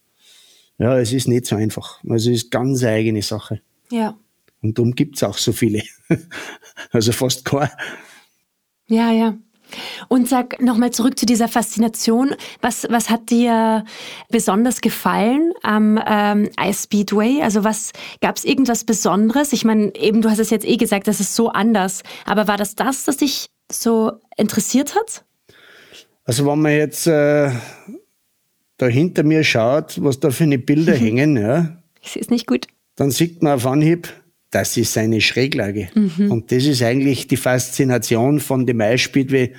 ja, 0.78 0.98
es 0.98 1.12
ist 1.12 1.28
nicht 1.28 1.46
so 1.46 1.58
einfach. 1.58 2.02
Also 2.08 2.32
es 2.32 2.44
ist 2.44 2.52
ganz 2.52 2.82
eine 2.82 2.94
eigene 2.94 3.22
Sache. 3.22 3.62
Ja. 3.92 4.18
Und 4.62 4.78
darum 4.78 4.96
gibt 4.96 5.18
es 5.18 5.24
auch 5.24 5.38
so 5.38 5.52
viele. 5.52 5.84
also 6.92 7.12
fast 7.12 7.44
kein. 7.44 7.70
Ja, 8.88 9.12
ja. 9.12 9.38
Und 10.08 10.28
sag 10.28 10.62
nochmal 10.62 10.92
zurück 10.92 11.18
zu 11.20 11.26
dieser 11.26 11.48
Faszination. 11.48 12.36
Was, 12.62 12.88
was 12.90 13.10
hat 13.10 13.30
dir 13.30 13.86
besonders 14.30 14.82
gefallen 14.82 15.54
am 15.64 16.00
ähm, 16.06 16.50
Ice 16.60 16.84
Speedway? 16.84 17.42
Also 17.42 17.64
was 17.64 17.92
gab 18.22 18.38
es 18.38 18.46
irgendwas 18.46 18.84
Besonderes? 18.84 19.54
Ich 19.54 19.66
meine, 19.66 19.94
eben 19.96 20.22
du 20.22 20.30
hast 20.30 20.40
es 20.40 20.50
jetzt 20.50 20.66
eh 20.66 20.78
gesagt, 20.78 21.08
das 21.08 21.20
ist 21.20 21.36
so 21.36 21.50
anders. 21.50 22.04
Aber 22.26 22.48
war 22.48 22.58
das 22.58 22.76
das, 22.76 23.06
das 23.06 23.18
dich 23.18 23.48
so 23.72 24.14
interessiert 24.38 24.96
hat? 24.96 25.24
Also 26.26 26.46
wenn 26.46 26.62
man 26.62 26.74
jetzt 26.74 27.08
äh, 27.08 27.52
da 28.78 28.88
hinter 28.88 29.24
mir 29.24 29.44
schaut, 29.44 30.02
was 30.04 30.20
da 30.20 30.32
für 30.32 30.44
eine 30.44 30.60
Bilder 30.60 30.94
hängen, 30.96 31.38
ja. 31.38 31.78
Ich 32.02 32.12
sehe 32.12 32.22
es 32.22 32.30
nicht 32.30 32.48
gut. 32.48 32.68
Dann 32.96 33.12
sieht 33.12 33.42
man 33.44 33.54
auf 33.54 33.66
Anhieb, 33.66 34.10
das 34.52 34.78
ist 34.78 34.94
seine 34.94 35.22
Schräglage. 35.22 35.90
Mhm. 35.94 36.32
Und 36.32 36.52
das 36.52 36.66
ist 36.66 36.82
eigentlich 36.82 37.28
die 37.28 37.38
Faszination 37.38 38.40
von 38.40 38.66
dem 38.66 38.82
Eisspeedway. 38.82 39.54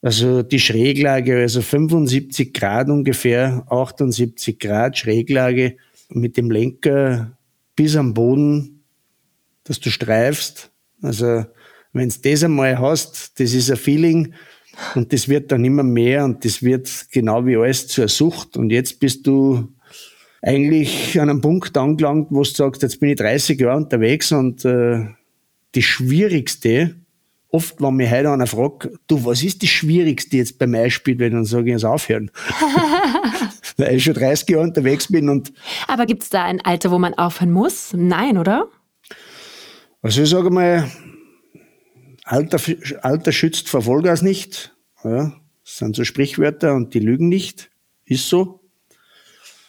Also 0.00 0.42
die 0.42 0.58
Schräglage, 0.58 1.38
also 1.38 1.62
75 1.62 2.52
Grad 2.52 2.88
ungefähr, 2.88 3.64
78 3.68 4.58
Grad 4.58 4.98
Schräglage 4.98 5.76
mit 6.08 6.36
dem 6.36 6.50
Lenker 6.50 7.38
bis 7.76 7.96
am 7.96 8.12
Boden, 8.12 8.82
dass 9.62 9.78
du 9.78 9.90
streifst. 9.90 10.72
Also 11.00 11.44
wenn 11.92 12.08
du 12.08 12.16
das 12.22 12.42
einmal 12.42 12.78
hast, 12.80 13.38
das 13.38 13.54
ist 13.54 13.70
ein 13.70 13.76
Feeling 13.76 14.34
und 14.94 15.12
das 15.12 15.28
wird 15.28 15.52
dann 15.52 15.64
immer 15.64 15.84
mehr 15.84 16.24
und 16.24 16.44
das 16.44 16.62
wird 16.62 17.06
genau 17.12 17.46
wie 17.46 17.56
alles 17.56 17.86
zur 17.86 18.08
Sucht. 18.08 18.56
Und 18.56 18.70
jetzt 18.70 18.98
bist 18.98 19.26
du 19.26 19.68
eigentlich 20.42 21.18
an 21.20 21.30
einem 21.30 21.40
Punkt 21.40 21.76
angelangt, 21.78 22.28
wo 22.30 22.42
du 22.42 22.48
sagst, 22.48 22.82
jetzt 22.82 22.98
bin 22.98 23.10
ich 23.10 23.16
30 23.16 23.58
Jahre 23.60 23.76
unterwegs 23.76 24.32
und 24.32 24.64
äh, 24.64 25.06
die 25.74 25.82
schwierigste, 25.82 26.96
oft, 27.48 27.80
wenn 27.80 27.94
mich 27.94 28.10
heute 28.10 28.30
einer 28.30 28.48
fragt, 28.48 28.90
du, 29.06 29.24
was 29.24 29.42
ist 29.42 29.62
das 29.62 29.70
Schwierigste 29.70 30.36
jetzt 30.36 30.58
beim 30.58 30.74
Eisspiel, 30.74 31.18
wenn 31.18 31.32
dann 31.32 31.44
sage 31.44 31.66
ich, 31.66 31.72
jetzt 31.72 31.84
aufhören. 31.84 32.30
Weil 33.76 33.96
ich 33.96 34.04
schon 34.04 34.14
30 34.14 34.48
Jahre 34.48 34.64
unterwegs 34.64 35.08
bin 35.08 35.28
und. 35.28 35.52
Aber 35.86 36.06
gibt 36.06 36.24
es 36.24 36.30
da 36.30 36.44
ein 36.44 36.60
Alter, 36.60 36.90
wo 36.90 36.98
man 36.98 37.14
aufhören 37.14 37.52
muss? 37.52 37.92
Nein, 37.94 38.36
oder? 38.36 38.68
Also 40.02 40.22
ich 40.22 40.28
sage 40.28 40.50
mal, 40.50 40.90
Alter, 42.24 42.60
Alter 43.02 43.32
schützt 43.32 43.68
vor 43.68 43.82
Vollgas 43.82 44.22
nicht. 44.22 44.74
Ja, 45.04 45.32
das 45.64 45.78
sind 45.78 45.94
so 45.94 46.04
Sprichwörter 46.04 46.74
und 46.74 46.94
die 46.94 46.98
lügen 46.98 47.28
nicht. 47.28 47.70
Ist 48.04 48.28
so 48.28 48.61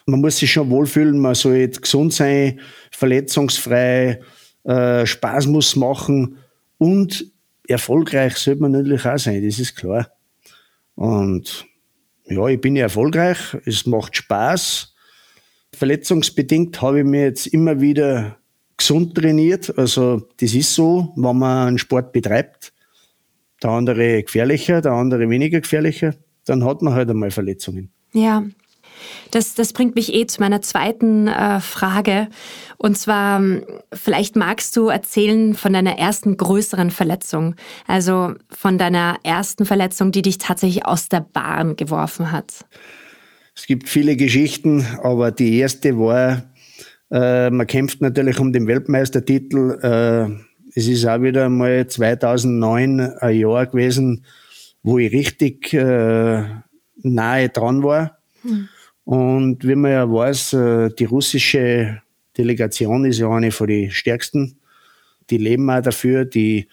man 0.06 0.22
muss 0.22 0.38
sich 0.38 0.52
schon 0.52 0.70
wohlfühlen, 0.70 1.20
man 1.20 1.36
soll 1.36 1.68
gesund 1.68 2.14
sein, 2.14 2.60
verletzungsfrei, 2.92 4.22
äh, 4.64 5.06
Spaß 5.06 5.48
muss 5.48 5.76
machen 5.76 6.38
und 6.78 7.26
erfolgreich 7.68 8.38
sollte 8.38 8.62
man 8.62 8.72
natürlich 8.72 9.06
auch 9.06 9.18
sein, 9.18 9.46
das 9.46 9.60
ist 9.60 9.76
klar. 9.76 10.10
Und 10.96 11.66
ja, 12.26 12.48
ich 12.48 12.62
bin 12.62 12.76
erfolgreich, 12.76 13.38
es 13.66 13.86
macht 13.86 14.16
Spaß. 14.16 14.94
Verletzungsbedingt 15.74 16.82
habe 16.82 17.00
ich 17.00 17.06
mir 17.06 17.24
jetzt 17.24 17.48
immer 17.48 17.82
wieder 17.82 18.38
gesund 18.78 19.16
trainiert. 19.16 19.78
Also 19.78 20.28
das 20.38 20.54
ist 20.54 20.74
so, 20.74 21.14
wenn 21.16 21.38
man 21.38 21.68
einen 21.68 21.78
Sport 21.78 22.12
betreibt. 22.14 22.74
Der 23.62 23.72
andere 23.72 24.24
gefährlicher, 24.24 24.82
der 24.82 24.92
andere 24.92 25.30
weniger 25.30 25.62
gefährlicher, 25.62 26.16
dann 26.46 26.64
hat 26.66 26.82
man 26.82 26.94
halt 26.94 27.10
einmal 27.10 27.32
Verletzungen. 27.32 27.92
Ja, 28.14 28.44
das, 29.32 29.56
das 29.56 29.74
bringt 29.74 29.96
mich 29.96 30.14
eh 30.14 30.26
zu 30.28 30.42
meiner 30.42 30.62
zweiten 30.62 31.28
äh, 31.28 31.60
Frage. 31.60 32.28
Und 32.78 32.98
zwar, 32.98 33.40
ähm, 33.40 33.64
vielleicht 33.94 34.36
magst 34.36 34.76
du 34.76 34.90
erzählen 34.90 35.54
von 35.54 35.74
deiner 35.74 35.98
ersten 35.98 36.38
größeren 36.38 36.92
Verletzung. 36.92 37.56
Also 37.88 38.34
von 38.50 38.78
deiner 38.78 39.18
ersten 39.24 39.66
Verletzung, 39.66 40.12
die 40.12 40.22
dich 40.22 40.38
tatsächlich 40.38 40.86
aus 40.86 41.10
der 41.10 41.22
Bahn 41.22 41.76
geworfen 41.76 42.32
hat. 42.32 42.66
Es 43.56 43.68
gibt 43.68 43.88
viele 43.88 44.16
Geschichten, 44.16 44.86
aber 45.02 45.32
die 45.32 45.58
erste 45.60 45.98
war, 45.98 46.44
äh, 47.12 47.52
man 47.52 47.68
kämpft 47.68 48.02
natürlich 48.02 48.40
um 48.40 48.52
den 48.52 48.68
Weltmeistertitel. 48.68 49.80
Äh, 49.82 50.44
es 50.76 50.88
ist 50.88 51.06
auch 51.06 51.22
wieder 51.22 51.50
mal 51.50 51.86
2009 51.86 53.00
ein 53.00 53.36
Jahr 53.36 53.68
gewesen, 53.68 54.26
wo 54.82 54.98
ich 54.98 55.12
richtig 55.12 55.72
äh, 55.74 56.44
nahe 57.04 57.50
dran 57.50 57.84
war. 57.84 58.18
Hm. 58.42 58.70
Und 59.06 59.68
wie 59.68 59.76
man 59.76 59.92
ja 59.92 60.12
weiß, 60.12 60.54
äh, 60.54 60.90
die 60.98 61.06
russische 61.06 62.02
Delegation 62.38 63.06
ist 63.06 63.20
ja 63.20 63.30
eine 63.30 63.52
von 63.52 63.68
den 63.68 63.92
stärksten. 63.92 64.58
Die 65.30 65.38
leben 65.38 65.70
auch 65.70 65.82
dafür, 65.82 66.26
die, 66.26 66.68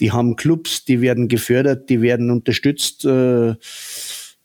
die 0.00 0.12
haben 0.12 0.36
Clubs, 0.36 0.84
die 0.84 1.00
werden 1.00 1.28
gefördert, 1.28 1.88
die 1.88 2.00
werden 2.00 2.30
unterstützt 2.30 3.04
äh, 3.04 3.50
äh, 3.50 3.56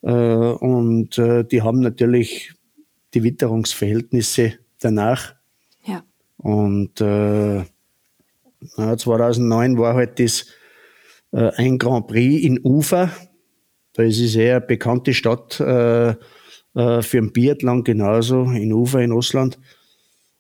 und 0.02 1.18
äh, 1.18 1.44
die 1.44 1.62
haben 1.62 1.80
natürlich 1.80 2.54
die 3.14 3.24
Witterungsverhältnisse 3.24 4.54
danach. 4.80 5.36
Ja. 5.86 6.04
Und 6.38 7.02
äh, 7.02 7.64
2009 8.76 9.78
war 9.78 9.96
halt 9.96 10.20
das 10.20 10.48
äh, 11.32 11.52
ein 11.56 11.78
Grand 11.78 12.08
Prix 12.08 12.44
in 12.44 12.60
Ufa. 12.64 13.12
Da 13.94 14.04
ist 14.04 14.20
es 14.20 14.36
eher 14.36 14.58
eine 14.58 14.66
bekannte 14.66 15.14
Stadt 15.14 15.60
äh, 15.60 16.16
äh, 16.76 17.02
für 17.02 17.20
ein 17.20 17.32
Biathlon 17.32 17.84
genauso 17.84 18.44
in 18.44 18.74
Ufa 18.74 19.00
in 19.00 19.12
Russland. 19.12 19.60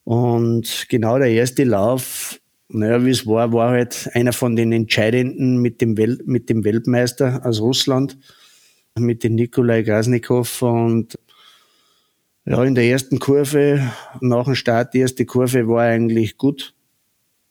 Und 0.04 0.86
genau 0.90 1.18
der 1.18 1.30
erste 1.30 1.64
Lauf, 1.64 2.40
naja, 2.68 3.06
wie 3.06 3.12
es 3.12 3.26
war, 3.26 3.54
war 3.54 3.72
halt 3.72 4.10
einer 4.14 4.34
von 4.34 4.56
den 4.56 4.72
Entscheidenden 4.72 5.58
mit 5.58 5.80
dem, 5.80 5.98
Wel 5.98 6.20
mit 6.26 6.50
dem 6.50 6.64
Weltmeister 6.64 7.42
aus 7.46 7.62
Russland, 7.62 8.18
mit 8.98 9.24
dem 9.24 9.36
Nikolai 9.36 9.84
Grasnikow. 9.84 10.62
Und 10.62 11.18
ja, 12.46 12.64
in 12.64 12.76
der 12.76 12.86
ersten 12.86 13.20
Kurve, 13.20 13.82
nach 14.20 14.46
dem 14.46 14.56
Start, 14.56 14.94
die 14.94 15.00
erste 15.00 15.26
Kurve 15.26 15.68
war 15.68 15.84
eigentlich 15.84 16.38
gut. 16.38 16.74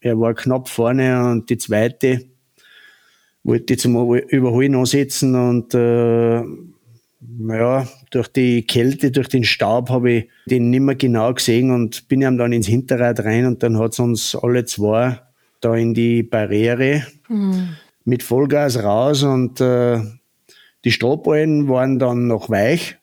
Er 0.01 0.19
war 0.19 0.35
knapp 0.35 0.69
vorne 0.69 1.31
und 1.31 1.49
die 1.49 1.59
zweite 1.59 2.27
wollte 3.45 3.77
zum 3.77 4.15
Überholen 4.15 4.75
ansetzen 4.75 5.35
und 5.35 5.75
äh, 5.75 6.43
ja, 7.49 7.87
durch 8.11 8.29
die 8.29 8.67
Kälte, 8.67 9.11
durch 9.11 9.29
den 9.29 9.45
Staub 9.45 9.91
habe 9.91 10.13
ich 10.13 10.29
den 10.47 10.71
nicht 10.71 10.81
mehr 10.81 10.97
genau 10.97 11.33
gesehen 11.33 11.71
und 11.71 12.09
bin 12.09 12.23
ihm 12.23 12.39
dann 12.39 12.53
ins 12.53 12.67
Hinterrad 12.67 13.21
rein 13.21 13.47
und 13.47 13.63
dann 13.63 13.79
hat 13.79 13.93
es 13.93 14.01
uns 14.01 14.37
alle 14.37 14.65
zwei 14.65 15.21
da 15.61 15.75
in 15.75 15.95
die 15.95 16.23
Barriere 16.23 17.07
mhm. 17.29 17.77
mit 18.05 18.23
Vollgas 18.23 18.83
raus 18.83 19.23
und 19.23 19.61
äh, 19.61 20.01
die 20.85 20.91
Strohballen 20.91 21.69
waren 21.69 21.99
dann 21.99 22.27
noch 22.27 22.51
weich 22.51 22.99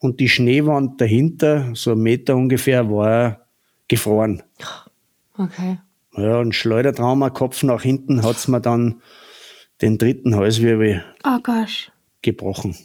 und 0.00 0.20
die 0.20 0.28
Schneewand 0.28 1.00
dahinter, 1.00 1.70
so 1.74 1.92
ein 1.92 1.98
Meter 1.98 2.36
ungefähr, 2.36 2.88
war 2.90 3.46
gefroren. 3.88 4.42
Okay. 5.36 5.78
Ja, 6.16 6.38
und 6.38 6.54
Schleudertrauma, 6.54 7.30
Kopf 7.30 7.62
nach 7.62 7.82
hinten, 7.82 8.22
hat 8.22 8.36
es 8.36 8.48
mir 8.48 8.60
dann 8.60 9.02
den 9.82 9.98
dritten 9.98 10.36
Halswirbel 10.36 11.04
oh 11.24 11.38
gosh. 11.42 11.90
gebrochen. 12.22 12.76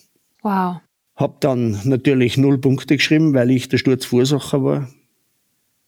Wow. 0.41 0.81
Hab 1.15 1.41
dann 1.41 1.79
natürlich 1.83 2.37
null 2.37 2.57
Punkte 2.57 2.97
geschrieben, 2.97 3.33
weil 3.33 3.51
ich 3.51 3.69
der 3.69 3.77
Sturzverursacher 3.77 4.63
war. 4.63 4.89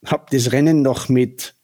Hab 0.06 0.30
das 0.30 0.52
Rennen 0.52 0.82
noch 0.82 1.10
mit, 1.10 1.56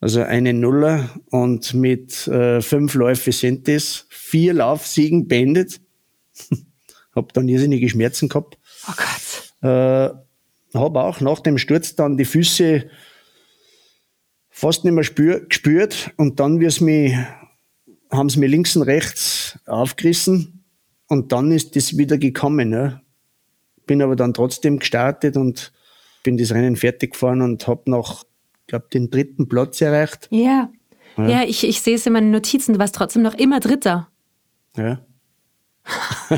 also 0.00 0.22
eine 0.22 0.54
Nuller 0.54 1.10
und 1.30 1.74
mit 1.74 2.26
äh, 2.28 2.62
fünf 2.62 2.94
Läufe 2.94 3.32
sind 3.32 3.68
das, 3.68 4.06
vier 4.08 4.54
Laufsiegen 4.54 5.28
beendet. 5.28 5.80
hab 7.14 7.32
dann 7.34 7.48
irrsinnige 7.48 7.88
Schmerzen 7.88 8.28
gehabt. 8.28 8.58
Oh 8.88 8.94
Gott. 8.96 9.62
Äh, 9.62 10.78
hab 10.78 10.96
auch 10.96 11.20
nach 11.20 11.40
dem 11.40 11.58
Sturz 11.58 11.96
dann 11.96 12.16
die 12.16 12.24
Füße 12.24 12.88
fast 14.48 14.84
nicht 14.84 14.94
mehr 14.94 15.04
spür, 15.04 15.40
gespürt 15.40 16.12
und 16.16 16.40
dann, 16.40 16.60
wie 16.60 16.66
es 16.66 16.80
mich, 16.80 17.14
haben 18.10 18.30
sie 18.30 18.38
mir 18.38 18.46
links 18.46 18.76
und 18.76 18.82
rechts 18.82 19.58
aufgerissen 19.66 20.59
und 21.10 21.32
dann 21.32 21.50
ist 21.50 21.74
das 21.76 21.98
wieder 21.98 22.16
gekommen. 22.16 22.70
Ne? 22.70 23.02
Bin 23.84 24.00
aber 24.00 24.16
dann 24.16 24.32
trotzdem 24.32 24.78
gestartet 24.78 25.36
und 25.36 25.72
bin 26.22 26.38
das 26.38 26.52
Rennen 26.52 26.76
fertig 26.76 27.12
gefahren 27.12 27.42
und 27.42 27.66
habe 27.66 27.90
noch, 27.90 28.24
glaube 28.68 28.86
den 28.92 29.10
dritten 29.10 29.48
Platz 29.48 29.80
erreicht. 29.80 30.28
Ja. 30.30 30.70
Ja, 31.16 31.28
ja 31.28 31.42
ich, 31.42 31.66
ich 31.66 31.82
sehe 31.82 31.96
es 31.96 32.06
in 32.06 32.12
meinen 32.12 32.30
Notizen, 32.30 32.74
du 32.74 32.78
warst 32.78 32.94
trotzdem 32.94 33.22
noch 33.22 33.34
immer 33.34 33.58
Dritter. 33.58 34.08
Ja. 34.76 35.00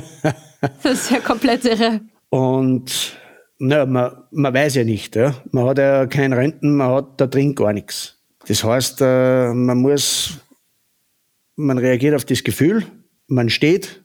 das 0.82 1.02
ist 1.02 1.10
ja 1.10 1.20
komplett 1.20 1.66
irre. 1.66 2.00
Und 2.30 3.18
na, 3.58 3.84
man, 3.84 4.24
man 4.30 4.54
weiß 4.54 4.76
ja 4.76 4.84
nicht. 4.84 5.16
Ja? 5.16 5.34
Man 5.50 5.66
hat 5.66 5.78
ja 5.78 6.06
kein 6.06 6.32
Renten, 6.32 6.76
man 6.76 6.88
hat 6.88 7.20
da 7.20 7.26
drin 7.26 7.54
gar 7.54 7.74
nichts. 7.74 8.18
Das 8.46 8.64
heißt, 8.64 9.02
äh, 9.02 9.52
man 9.52 9.78
muss, 9.78 10.38
man 11.56 11.76
reagiert 11.76 12.14
auf 12.14 12.24
das 12.24 12.42
Gefühl, 12.42 12.86
man 13.26 13.50
steht, 13.50 14.01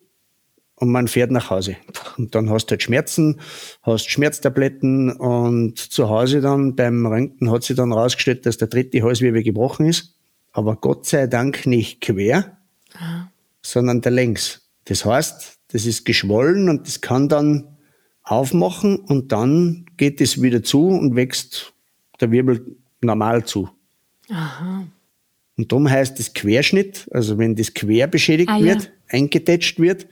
und 0.79 0.89
man 0.89 1.07
fährt 1.07 1.31
nach 1.31 1.49
Hause. 1.49 1.75
Und 2.17 2.35
dann 2.35 2.49
hast 2.49 2.67
du 2.67 2.71
halt 2.71 2.83
Schmerzen, 2.83 3.39
hast 3.81 4.09
Schmerztabletten 4.09 5.11
und 5.11 5.77
zu 5.79 6.09
Hause 6.09 6.39
dann 6.39 6.75
beim 6.75 7.05
Röntgen 7.05 7.51
hat 7.51 7.63
sich 7.63 7.75
dann 7.75 7.91
rausgestellt, 7.91 8.45
dass 8.45 8.57
der 8.57 8.67
dritte 8.67 9.01
Halswirbel 9.01 9.43
gebrochen 9.43 9.87
ist. 9.87 10.15
Aber 10.51 10.75
Gott 10.75 11.05
sei 11.05 11.27
Dank 11.27 11.65
nicht 11.65 12.01
quer, 12.01 12.57
Aha. 12.93 13.31
sondern 13.61 14.01
der 14.01 14.11
längs. 14.11 14.61
Das 14.85 15.03
heißt, 15.03 15.57
das 15.69 15.85
ist 15.85 16.05
geschwollen 16.05 16.69
und 16.69 16.87
das 16.87 17.01
kann 17.01 17.27
dann 17.27 17.77
aufmachen 18.23 18.97
und 18.97 19.31
dann 19.31 19.85
geht 19.97 20.21
es 20.21 20.41
wieder 20.41 20.63
zu 20.63 20.87
und 20.87 21.15
wächst 21.15 21.73
der 22.19 22.31
Wirbel 22.31 22.77
normal 23.01 23.45
zu. 23.45 23.69
Aha. 24.29 24.85
Und 25.57 25.71
darum 25.71 25.89
heißt 25.89 26.19
es 26.19 26.33
Querschnitt, 26.33 27.07
also 27.11 27.37
wenn 27.39 27.55
das 27.55 27.73
quer 27.73 28.05
beschädigt 28.07 28.49
ah, 28.51 28.59
wird, 28.59 28.83
ja. 28.83 28.89
eingetätscht 29.09 29.79
wird, 29.79 30.07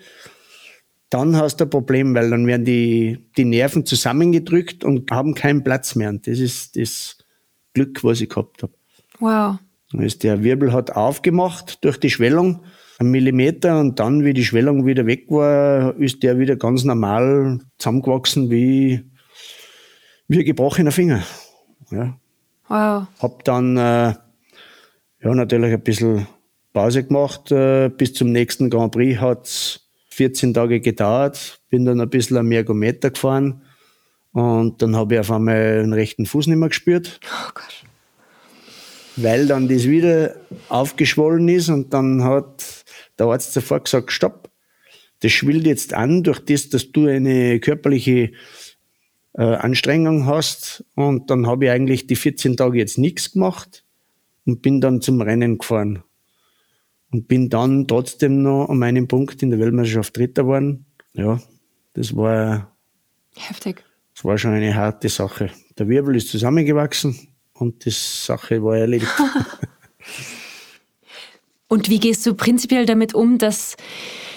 dann 1.15 1.38
hast 1.38 1.62
du 1.62 1.63
ein 1.63 1.69
Problem, 1.69 2.13
weil 2.13 2.30
dann 2.30 2.45
werden 2.45 2.65
die, 2.65 3.19
die 3.38 3.45
Nerven 3.45 3.86
zusammengedrückt 3.86 4.84
und 4.84 5.10
haben 5.12 5.34
keinen 5.34 5.63
Platz 5.63 5.95
mehr. 5.95 6.10
Und 6.10 6.28
das 6.28 6.39
ist 6.39 6.75
das 6.75 7.17
Glück, 7.73 8.04
was 8.04 8.19
ich 8.19 8.28
gehabt 8.28 8.63
habe. 8.63 8.73
Wow. 9.19 9.58
Also 9.97 10.19
der 10.19 10.43
Wirbel 10.43 10.73
hat 10.73 10.91
aufgemacht 10.91 11.86
durch 11.86 11.97
die 11.99 12.10
Schwellung, 12.10 12.63
einen 12.99 13.12
Millimeter, 13.12 13.80
und 13.80 13.99
dann, 13.99 14.25
wie 14.25 14.34
die 14.34 14.43
Schwellung 14.43 14.86
wieder 14.86 15.06
weg 15.06 15.25
war, 15.30 15.95
ist 15.95 16.21
der 16.21 16.38
wieder 16.38 16.58
ganz 16.58 16.84
normal 16.84 17.60
zusammengewachsen 17.78 18.49
wie, 18.49 19.10
wie 20.28 20.39
ein 20.39 20.45
gebrochener 20.45 20.91
Finger. 20.91 21.23
Ja. 21.91 22.17
Wow. 22.67 23.08
Hab 23.19 23.43
dann 23.45 23.78
äh, 23.78 24.15
ja, 25.23 25.34
natürlich 25.34 25.71
ein 25.71 25.82
bisschen 25.82 26.28
Pause 26.73 27.06
gemacht. 27.06 27.51
Äh, 27.54 27.89
bis 27.89 28.13
zum 28.13 28.34
nächsten 28.34 28.69
Grand 28.69 28.91
Prix 28.91 29.21
hat's 29.21 29.85
14 30.15 30.54
Tage 30.54 30.80
gedauert, 30.80 31.60
bin 31.69 31.84
dann 31.84 31.99
ein 31.99 32.10
bisschen 32.10 32.38
am 32.38 32.49
Ergometer 32.54 33.12
gefahren 33.12 33.62
und 34.32 34.82
dann 34.82 34.95
habe 34.95 35.15
ich 35.15 35.19
auf 35.19 35.30
einmal 35.30 35.82
den 35.82 35.91
rechten 35.91 36.25
Fuß 36.25 36.47
nicht 36.47 36.56
mehr 36.56 36.69
gespürt. 36.69 37.19
Oh 37.25 37.51
Gott. 37.54 37.84
Weil 39.17 39.45
dann 39.45 39.67
das 39.67 39.84
wieder 39.84 40.36
aufgeschwollen 40.69 41.49
ist 41.49 41.67
und 41.67 41.93
dann 41.93 42.23
hat 42.23 42.86
der 43.19 43.25
Arzt 43.28 43.51
sofort 43.51 43.86
gesagt, 43.86 44.13
stopp, 44.13 44.49
das 45.19 45.34
schwillt 45.34 45.65
jetzt 45.65 45.93
an, 45.93 46.23
durch 46.23 46.39
das, 46.39 46.69
dass 46.69 46.93
du 46.93 47.08
eine 47.08 47.60
körperliche 47.60 48.32
äh, 49.34 49.43
Anstrengung 49.43 50.28
hast. 50.28 50.86
Und 50.95 51.30
dann 51.30 51.45
habe 51.45 51.65
ich 51.65 51.71
eigentlich 51.71 52.08
die 52.08 52.15
14 52.15 52.56
Tage 52.56 52.78
jetzt 52.78 52.97
nichts 52.97 53.34
gemacht 53.34 53.84
und 54.45 54.62
bin 54.62 54.80
dann 54.80 55.01
zum 55.01 55.19
Rennen 55.19 55.58
gefahren 55.58 56.04
und 57.15 57.30
bin 57.30 57.49
dann 57.49 57.88
trotzdem 57.88 58.43
noch 58.43 58.67
an 58.67 58.78
meinem 58.78 59.08
Punkt 59.08 59.41
in 59.41 59.49
der 59.49 59.58
Weltmeisterschaft 59.58 60.17
Dritter 60.17 60.43
geworden. 60.43 60.86
Ja, 61.13 61.39
das 61.93 62.13
war 62.13 62.75
heftig. 63.38 63.86
Das 64.13 64.25
war 64.25 64.38
schon 64.38 64.51
eine 64.51 64.75
harte 64.75 65.08
Sache. 65.08 65.49
Der 65.78 65.88
Wirbel 65.88 66.17
ist 66.17 66.28
zusammengewachsen 66.28 67.17
und 67.54 67.86
die 67.86 67.91
Sache 67.91 68.62
war 68.62 68.75
erledigt. 68.75 69.08
und 71.69 71.89
wie 71.89 72.01
gehst 72.01 72.25
du 72.25 72.34
prinzipiell 72.34 72.86
damit 72.86 73.15
um, 73.15 73.38
dass, 73.38 73.78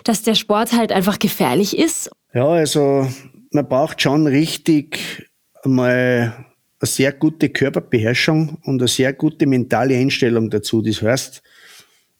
dass 0.04 0.22
der 0.22 0.36
Sport 0.36 0.72
halt 0.72 0.92
einfach 0.92 1.18
gefährlich 1.18 1.76
ist? 1.76 2.12
Ja, 2.32 2.46
also 2.46 3.08
man 3.50 3.68
braucht 3.68 4.00
schon 4.00 4.28
richtig 4.28 5.28
mal 5.64 6.46
eine 6.78 6.86
sehr 6.86 7.10
gute 7.10 7.48
Körperbeherrschung 7.48 8.58
und 8.62 8.80
eine 8.80 8.86
sehr 8.86 9.12
gute 9.14 9.48
mentale 9.48 9.96
Einstellung 9.96 10.48
dazu. 10.48 10.80
Das 10.80 11.02
heißt, 11.02 11.42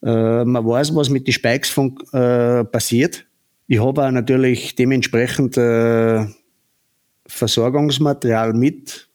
äh, 0.03 0.45
man 0.45 0.67
weiß, 0.67 0.95
was 0.95 1.11
mit 1.11 1.27
den 1.27 1.33
Spikes 1.33 1.71
von, 1.71 1.97
äh, 2.13 2.65
passiert. 2.65 3.27
Ich 3.67 3.81
habe 3.81 4.07
auch 4.07 4.11
natürlich 4.11 4.75
dementsprechend 4.75 5.57
äh, 5.57 6.27
Versorgungsmaterial 7.27 8.55
mit. 8.55 9.09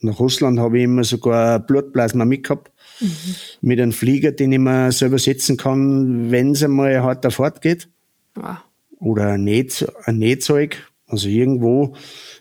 Nach 0.00 0.18
Russland 0.18 0.58
habe 0.58 0.78
ich 0.78 0.84
immer 0.84 1.04
sogar 1.04 1.58
Blutplasma 1.58 2.24
mitgehabt. 2.24 2.70
Mhm. 3.00 3.34
Mit 3.60 3.80
einem 3.80 3.92
Flieger, 3.92 4.32
den 4.32 4.52
ich 4.52 4.58
mir 4.58 4.92
selber 4.92 5.18
setzen 5.18 5.56
kann, 5.56 6.30
wenn 6.30 6.52
es 6.52 6.62
einmal 6.62 7.02
hart 7.02 7.26
auf 7.26 7.38
hart 7.38 7.60
geht. 7.60 7.88
Wow. 8.34 8.58
Oder 8.98 9.32
ein, 9.32 9.44
Näh 9.44 9.66
ein 10.04 10.18
Nähzeug. 10.18 10.90
Also 11.06 11.28
irgendwo, 11.28 11.94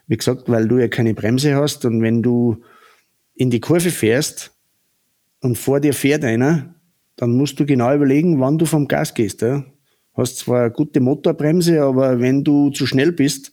wie 0.07 0.17
gesagt, 0.17 0.43
weil 0.47 0.67
du 0.67 0.77
ja 0.77 0.87
keine 0.87 1.13
Bremse 1.13 1.55
hast 1.55 1.85
und 1.85 2.01
wenn 2.01 2.23
du 2.23 2.63
in 3.35 3.49
die 3.49 3.59
Kurve 3.59 3.91
fährst 3.91 4.53
und 5.41 5.57
vor 5.57 5.79
dir 5.79 5.93
fährt 5.93 6.23
einer, 6.23 6.74
dann 7.15 7.31
musst 7.31 7.59
du 7.59 7.65
genau 7.65 7.93
überlegen, 7.93 8.39
wann 8.39 8.57
du 8.57 8.65
vom 8.65 8.87
Gas 8.87 9.13
gehst. 9.13 9.41
Ja. 9.41 9.63
Hast 10.13 10.37
zwar 10.37 10.63
eine 10.63 10.71
gute 10.71 10.99
Motorbremse, 10.99 11.81
aber 11.81 12.19
wenn 12.19 12.43
du 12.43 12.69
zu 12.69 12.85
schnell 12.85 13.11
bist, 13.11 13.51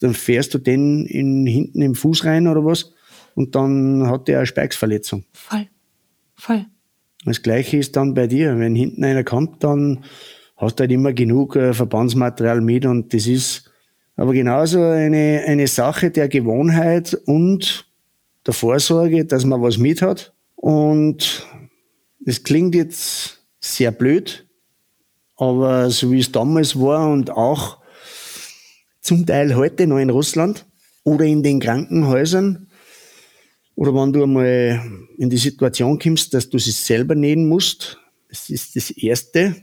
dann 0.00 0.14
fährst 0.14 0.54
du 0.54 0.58
den 0.58 1.06
in, 1.06 1.46
hinten 1.46 1.82
im 1.82 1.94
Fuß 1.94 2.24
rein 2.24 2.46
oder 2.46 2.64
was 2.64 2.92
und 3.34 3.54
dann 3.54 4.08
hat 4.08 4.28
der 4.28 4.38
eine 4.38 4.46
Speiksverletzung. 4.46 5.24
Voll. 5.32 5.66
Voll. 6.34 6.66
Das 7.24 7.42
gleiche 7.42 7.78
ist 7.78 7.96
dann 7.96 8.14
bei 8.14 8.26
dir. 8.26 8.58
Wenn 8.58 8.74
hinten 8.74 9.04
einer 9.04 9.24
kommt, 9.24 9.64
dann 9.64 10.04
hast 10.56 10.78
du 10.78 10.82
halt 10.82 10.92
immer 10.92 11.12
genug 11.12 11.56
äh, 11.56 11.72
Verbandsmaterial 11.72 12.60
mit 12.60 12.86
und 12.86 13.14
das 13.14 13.26
ist 13.26 13.70
aber 14.16 14.32
genauso 14.32 14.80
eine, 14.80 15.42
eine 15.46 15.66
Sache 15.66 16.10
der 16.10 16.28
Gewohnheit 16.28 17.14
und 17.26 17.86
der 18.46 18.54
Vorsorge, 18.54 19.24
dass 19.24 19.44
man 19.44 19.62
was 19.62 19.78
mit 19.78 20.02
hat. 20.02 20.32
Und 20.54 21.46
das 22.24 22.42
klingt 22.42 22.74
jetzt 22.74 23.44
sehr 23.60 23.92
blöd, 23.92 24.46
aber 25.36 25.90
so 25.90 26.12
wie 26.12 26.20
es 26.20 26.32
damals 26.32 26.78
war 26.78 27.10
und 27.10 27.30
auch 27.30 27.78
zum 29.00 29.26
Teil 29.26 29.54
heute 29.56 29.86
noch 29.86 29.98
in 29.98 30.10
Russland 30.10 30.66
oder 31.02 31.24
in 31.24 31.42
den 31.42 31.60
Krankenhäusern, 31.60 32.68
Oder 33.76 33.92
wenn 33.94 34.12
du 34.12 34.22
einmal 34.22 34.80
in 35.18 35.30
die 35.30 35.36
Situation 35.36 35.98
kommst, 35.98 36.32
dass 36.32 36.48
du 36.48 36.58
sie 36.58 36.70
selber 36.70 37.14
nähen 37.14 37.48
musst, 37.48 37.98
das 38.28 38.48
ist 38.48 38.76
das 38.76 38.90
Erste, 38.90 39.56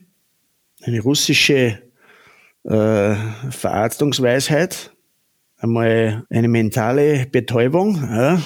eine 0.82 1.02
russische 1.02 1.82
äh, 2.64 3.16
Verarztungsweisheit, 3.50 4.92
einmal 5.58 6.26
eine 6.30 6.48
mentale 6.48 7.26
Betäubung, 7.32 7.96
ja, 7.96 8.42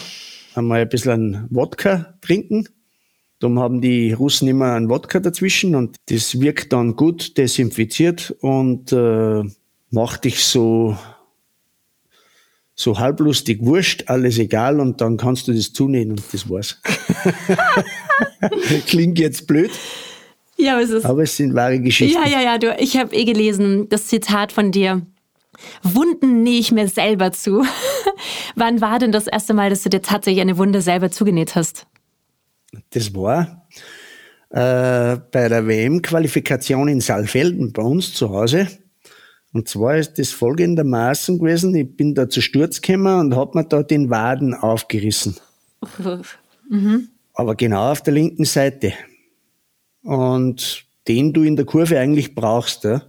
einmal 0.54 0.82
ein 0.82 0.90
bisschen 0.90 1.48
Wodka 1.50 2.18
trinken. 2.22 2.70
Darum 3.40 3.60
haben 3.60 3.82
die 3.82 4.14
Russen 4.14 4.48
immer 4.48 4.74
einen 4.74 4.90
Wodka 4.90 5.20
dazwischen 5.20 5.76
und 5.76 5.98
das 6.08 6.40
wirkt 6.40 6.72
dann 6.72 6.96
gut 6.96 7.38
desinfiziert 7.38 8.36
und 8.40 8.94
äh, 8.94 9.44
macht 9.92 10.24
dich 10.24 10.44
so 10.44 10.98
so 12.76 13.00
halblustig 13.00 13.60
wurscht, 13.62 14.04
alles 14.08 14.38
egal 14.38 14.82
und 14.82 15.00
dann 15.00 15.16
kannst 15.16 15.48
du 15.48 15.54
das 15.54 15.72
zunehmen 15.72 16.12
und 16.12 16.24
das 16.34 16.50
war's. 16.50 16.82
Klingt 18.88 19.18
jetzt 19.18 19.48
blöd. 19.48 19.72
Ja, 20.58 20.74
aber 20.74 20.84
es, 20.84 20.90
ist, 20.90 21.06
aber 21.06 21.24
es 21.24 21.36
sind 21.36 21.54
wahre 21.56 21.80
Geschichten. 21.80 22.22
Ja, 22.22 22.28
ja, 22.28 22.42
ja. 22.42 22.58
Du, 22.58 22.76
ich 22.78 22.98
habe 22.98 23.16
eh 23.16 23.26
gelesen, 23.26 23.88
das 23.90 24.08
Zitat 24.08 24.52
von 24.52 24.72
dir. 24.72 25.06
Wunden 25.84 26.44
nähe 26.44 26.60
ich 26.60 26.72
mir 26.72 26.88
selber 26.88 27.32
zu. 27.32 27.66
Wann 28.56 28.82
war 28.82 29.00
denn 29.00 29.12
das 29.14 29.28
erste 29.28 29.54
Mal, 29.54 29.70
dass 29.70 29.84
du 29.84 29.90
dir 29.90 30.02
tatsächlich 30.02 30.42
eine 30.42 30.58
Wunde 30.58 30.82
selber 30.82 31.12
zugenäht 31.12 31.56
hast? 31.56 31.88
Das 32.90 33.14
war 33.14 33.68
äh, 34.50 35.18
bei 35.32 35.50
der 35.50 35.68
WM-Qualifikation 35.68 36.88
in 36.88 37.02
Saalfelden 37.02 37.74
bei 37.74 37.82
uns 37.82 38.14
zu 38.14 38.30
Hause. 38.30 38.68
Und 39.54 39.70
zwar 39.70 39.98
ist 39.98 40.20
das 40.20 40.32
folgendermaßen 40.32 41.40
gewesen, 41.40 41.74
ich 41.76 41.96
bin 41.96 42.14
da 42.14 42.30
zu 42.30 42.42
Sturz 42.42 42.82
gekommen 42.82 43.20
und 43.20 43.36
habe 43.36 43.58
mir 43.58 43.66
da 43.66 43.84
den 43.84 44.10
Waden 44.10 44.54
aufgerissen. 44.54 45.36
Mhm. 46.68 47.10
Aber 47.36 47.54
genau 47.54 47.92
auf 47.92 48.02
der 48.02 48.16
linken 48.16 48.44
Seite. 48.44 48.94
Und 50.02 50.86
den 51.08 51.32
du 51.32 51.44
in 51.44 51.56
der 51.56 51.66
Kurve 51.66 52.00
eigentlich 52.00 52.34
brauchst. 52.34 52.84
Ja? 52.86 53.04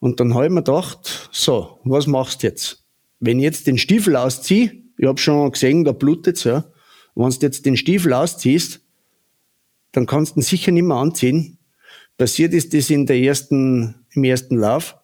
Und 0.00 0.20
dann 0.20 0.34
habe 0.34 0.44
ich 0.44 0.50
mir 0.50 0.62
gedacht, 0.62 1.30
so, 1.32 1.78
was 1.84 2.06
machst 2.06 2.42
du 2.42 2.48
jetzt? 2.48 2.84
Wenn 3.20 3.38
ich 3.38 3.44
jetzt 3.44 3.66
den 3.66 3.78
Stiefel 3.78 4.16
ausziehe, 4.16 4.72
ich 4.98 5.06
habe 5.06 5.18
schon 5.18 5.50
gesehen, 5.50 5.84
da 5.84 5.92
blutet's 5.92 6.44
ja. 6.44 6.64
Wenn 7.14 7.30
du 7.30 7.36
jetzt 7.40 7.64
den 7.64 7.76
Stiefel 7.76 8.12
ausziehst, 8.12 8.80
dann 9.92 10.06
kannst 10.06 10.36
du 10.36 10.40
ihn 10.40 10.42
sicher 10.42 10.72
nicht 10.72 10.84
mehr 10.84 10.96
anziehen. 10.96 11.58
Passiert 12.16 12.54
ist 12.54 12.74
das 12.74 12.90
in 12.90 13.06
der 13.06 13.18
ersten, 13.18 14.06
im 14.14 14.24
ersten 14.24 14.56
Lauf 14.56 14.96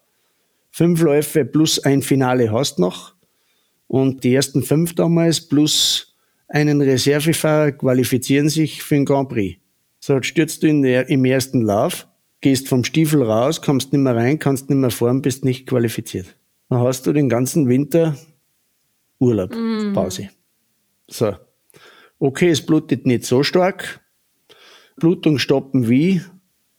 fünf 0.77 1.01
Läufe 1.01 1.43
plus 1.43 1.79
ein 1.79 2.03
Finale 2.03 2.51
hast 2.51 2.77
noch. 2.77 3.15
Und 3.87 4.23
die 4.23 4.35
ersten 4.35 4.61
fünf 4.61 4.93
damals 4.93 5.47
plus 5.47 6.15
einen 6.47 6.81
Reservefahrer 6.81 7.71
qualifizieren 7.71 8.47
sich 8.47 8.83
für 8.83 8.93
den 8.93 9.05
Grand 9.05 9.29
Prix. 9.29 9.59
So, 9.99 10.21
stürzt 10.21 10.61
du 10.61 10.67
in 10.67 10.83
der, 10.83 11.09
im 11.09 11.25
ersten 11.25 11.61
Lauf, 11.61 12.07
gehst 12.41 12.67
vom 12.67 12.83
Stiefel 12.83 13.23
raus, 13.23 13.63
kommst 13.63 13.91
nicht 13.91 14.01
mehr 14.01 14.15
rein, 14.15 14.37
kannst 14.37 14.69
nicht 14.69 14.77
mehr 14.77 14.91
fahren, 14.91 15.23
bist 15.23 15.43
nicht 15.43 15.65
qualifiziert. 15.65 16.35
Dann 16.69 16.79
hast 16.81 17.07
du 17.07 17.11
den 17.13 17.27
ganzen 17.27 17.67
Winter 17.67 18.15
Urlaub, 19.17 19.55
mm. 19.55 19.93
Pause. 19.93 20.29
So. 21.07 21.35
Okay, 22.19 22.49
es 22.49 22.63
blutet 22.63 23.07
nicht 23.07 23.25
so 23.25 23.41
stark. 23.41 24.01
Blutung 24.97 25.37
stoppen 25.37 25.89
wie? 25.89 26.21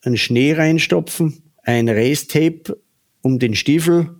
Ein 0.02 0.16
Schnee 0.16 0.52
reinstopfen, 0.52 1.42
ein 1.62 1.88
Race-Tape 1.88 2.76
um 3.22 3.38
den 3.38 3.54
Stiefel, 3.54 4.16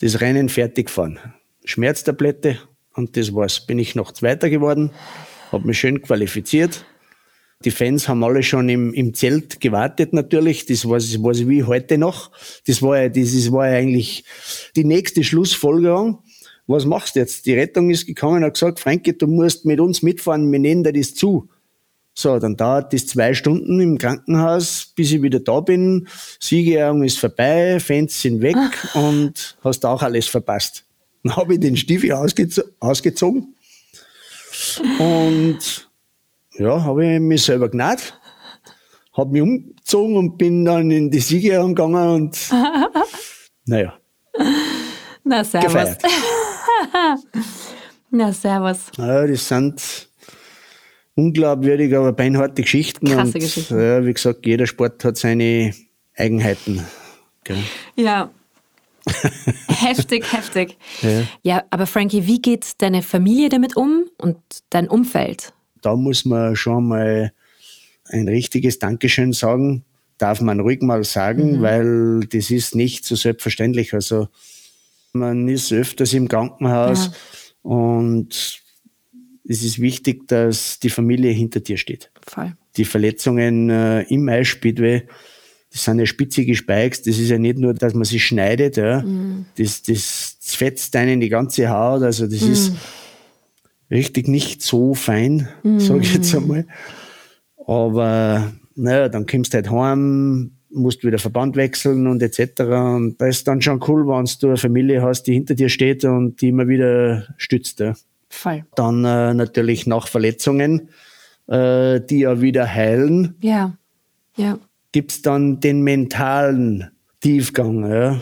das 0.00 0.20
Rennen 0.20 0.48
fertig 0.48 0.88
fahren. 0.88 1.18
Schmerztablette 1.64 2.58
und 2.94 3.16
das 3.16 3.34
war's. 3.34 3.66
Bin 3.66 3.80
ich 3.80 3.96
noch 3.96 4.12
Zweiter 4.12 4.50
geworden, 4.50 4.92
habe 5.50 5.66
mich 5.66 5.80
schön 5.80 6.00
qualifiziert. 6.00 6.84
Die 7.64 7.72
Fans 7.72 8.08
haben 8.08 8.22
alle 8.22 8.44
schon 8.44 8.68
im, 8.68 8.92
im 8.92 9.14
Zelt 9.14 9.60
gewartet 9.60 10.12
natürlich. 10.12 10.66
Das 10.66 10.88
war, 10.88 10.98
das 10.98 11.20
war 11.20 11.34
wie 11.34 11.64
heute 11.64 11.98
noch. 11.98 12.30
Das 12.66 12.82
war 12.82 13.00
ja, 13.00 13.08
das, 13.08 13.32
das 13.32 13.50
war 13.50 13.68
ja 13.68 13.78
eigentlich 13.78 14.24
die 14.76 14.84
nächste 14.84 15.24
Schlussfolgerung. 15.24 16.22
Was 16.66 16.84
machst 16.84 17.16
du 17.16 17.20
jetzt? 17.20 17.46
Die 17.46 17.54
Rettung 17.54 17.90
ist 17.90 18.06
gekommen 18.06 18.38
und 18.38 18.44
hat 18.44 18.54
gesagt, 18.54 18.80
Franke, 18.80 19.14
du 19.14 19.26
musst 19.26 19.64
mit 19.64 19.80
uns 19.80 20.02
mitfahren, 20.02 20.50
wir 20.52 20.58
nehmen 20.60 20.84
dir 20.84 20.92
das 20.92 21.14
zu. 21.14 21.48
So, 22.16 22.38
dann 22.38 22.56
dauert 22.56 22.92
das 22.92 23.08
zwei 23.08 23.34
Stunden 23.34 23.80
im 23.80 23.98
Krankenhaus, 23.98 24.92
bis 24.94 25.10
ich 25.10 25.20
wieder 25.20 25.40
da 25.40 25.58
bin. 25.60 26.06
Siegerehrung 26.38 27.02
ist 27.02 27.18
vorbei, 27.18 27.80
Fans 27.80 28.22
sind 28.22 28.40
weg 28.40 28.56
Ach. 28.56 28.94
und 28.94 29.56
hast 29.64 29.84
auch 29.84 30.00
alles 30.00 30.28
verpasst. 30.28 30.84
Dann 31.24 31.34
habe 31.36 31.54
ich 31.54 31.60
den 31.60 31.76
Stiefel 31.76 32.12
ausgez 32.12 32.62
ausgezogen 32.78 33.54
und 34.98 35.88
ja, 36.52 36.84
habe 36.84 37.14
ich 37.14 37.20
mich 37.20 37.42
selber 37.42 37.68
gnad, 37.68 38.18
habe 39.14 39.32
mich 39.32 39.42
umgezogen 39.42 40.16
und 40.16 40.38
bin 40.38 40.64
dann 40.64 40.90
in 40.92 41.10
die 41.10 41.18
Siegerehrung 41.18 41.74
gegangen 41.74 42.08
und 42.14 42.38
naja. 43.66 43.98
Na, 45.24 45.42
servus. 45.42 45.72
Gefeiert. 45.72 46.02
Na, 48.10 48.32
servus. 48.32 48.78
Ja, 48.96 49.26
das 49.26 49.48
sind 49.48 50.08
unglaubwürdig, 51.14 51.94
aber 51.94 52.12
beinharte 52.12 52.62
Geschichten. 52.62 53.06
Krasse 53.06 53.34
und, 53.34 53.40
Geschichten. 53.40 53.80
Ja, 53.80 54.04
wie 54.04 54.12
gesagt, 54.12 54.46
jeder 54.46 54.66
Sport 54.66 55.04
hat 55.04 55.16
seine 55.16 55.74
Eigenheiten. 56.16 56.84
Okay. 57.40 57.58
Ja. 57.96 58.30
heftig, 59.68 60.32
heftig. 60.32 60.78
Ja. 61.02 61.22
ja, 61.42 61.64
aber 61.70 61.86
Frankie, 61.86 62.26
wie 62.26 62.40
geht 62.40 62.80
deine 62.80 63.02
Familie 63.02 63.50
damit 63.50 63.76
um 63.76 64.04
und 64.16 64.38
dein 64.70 64.88
Umfeld? 64.88 65.52
Da 65.82 65.94
muss 65.94 66.24
man 66.24 66.56
schon 66.56 66.88
mal 66.88 67.32
ein 68.08 68.28
richtiges 68.28 68.78
Dankeschön 68.78 69.32
sagen. 69.32 69.84
Darf 70.16 70.40
man 70.40 70.60
ruhig 70.60 70.80
mal 70.80 71.04
sagen, 71.04 71.58
mhm. 71.58 71.62
weil 71.62 72.20
das 72.20 72.50
ist 72.50 72.74
nicht 72.74 73.04
so 73.04 73.14
selbstverständlich. 73.14 73.92
Also 73.92 74.28
man 75.12 75.48
ist 75.48 75.72
öfters 75.72 76.14
im 76.14 76.28
Krankenhaus 76.28 77.06
ja. 77.06 77.70
und 77.70 78.63
es 79.46 79.62
ist 79.62 79.78
wichtig, 79.78 80.26
dass 80.28 80.78
die 80.80 80.90
Familie 80.90 81.30
hinter 81.32 81.60
dir 81.60 81.76
steht. 81.76 82.10
Voll. 82.26 82.56
Die 82.76 82.84
Verletzungen 82.84 83.70
äh, 83.70 84.02
im 84.02 84.28
Eisspeedway, 84.28 85.02
das 85.70 85.84
sind 85.84 85.98
ja 85.98 86.06
spitzige 86.06 86.54
Spikes, 86.54 87.02
das 87.02 87.18
ist 87.18 87.28
ja 87.28 87.38
nicht 87.38 87.58
nur, 87.58 87.74
dass 87.74 87.94
man 87.94 88.04
sie 88.04 88.20
schneidet, 88.20 88.76
ja. 88.76 89.02
Mm. 89.02 89.46
Das, 89.56 89.82
das 89.82 90.36
fetzt 90.40 90.94
einen 90.96 91.20
die 91.20 91.28
ganze 91.28 91.68
Haut, 91.68 92.02
also 92.02 92.26
das 92.26 92.42
mm. 92.42 92.52
ist 92.52 92.72
richtig 93.90 94.28
nicht 94.28 94.62
so 94.62 94.94
fein, 94.94 95.48
mm. 95.62 95.78
sage 95.78 96.00
ich 96.00 96.14
jetzt 96.14 96.34
einmal. 96.34 96.66
Aber 97.66 98.52
naja, 98.76 99.08
dann 99.08 99.26
kommst 99.26 99.52
du 99.52 99.56
halt 99.56 99.70
heim, 99.70 100.52
musst 100.70 101.04
wieder 101.04 101.18
Verband 101.18 101.56
wechseln 101.56 102.06
und 102.06 102.22
etc. 102.22 102.60
Und 102.60 103.16
da 103.18 103.26
ist 103.26 103.46
dann 103.46 103.62
schon 103.62 103.80
cool, 103.86 104.06
wenn 104.06 104.28
du 104.40 104.46
eine 104.48 104.56
Familie 104.56 105.02
hast, 105.02 105.24
die 105.24 105.34
hinter 105.34 105.54
dir 105.54 105.68
steht 105.68 106.04
und 106.04 106.40
die 106.40 106.48
immer 106.48 106.68
wieder 106.68 107.34
stützt. 107.36 107.80
Ja. 107.80 107.94
Voll. 108.34 108.64
Dann 108.74 109.04
äh, 109.04 109.32
natürlich 109.32 109.86
nach 109.86 110.08
Verletzungen, 110.08 110.90
äh, 111.46 112.00
die 112.00 112.20
ja 112.20 112.40
wieder 112.40 112.66
heilen. 112.66 113.36
Ja. 113.40 113.78
ja. 114.36 114.58
Gibt 114.92 115.12
es 115.12 115.22
dann 115.22 115.60
den 115.60 115.82
mentalen 115.82 116.90
Tiefgang. 117.20 117.88
Ja? 117.88 118.20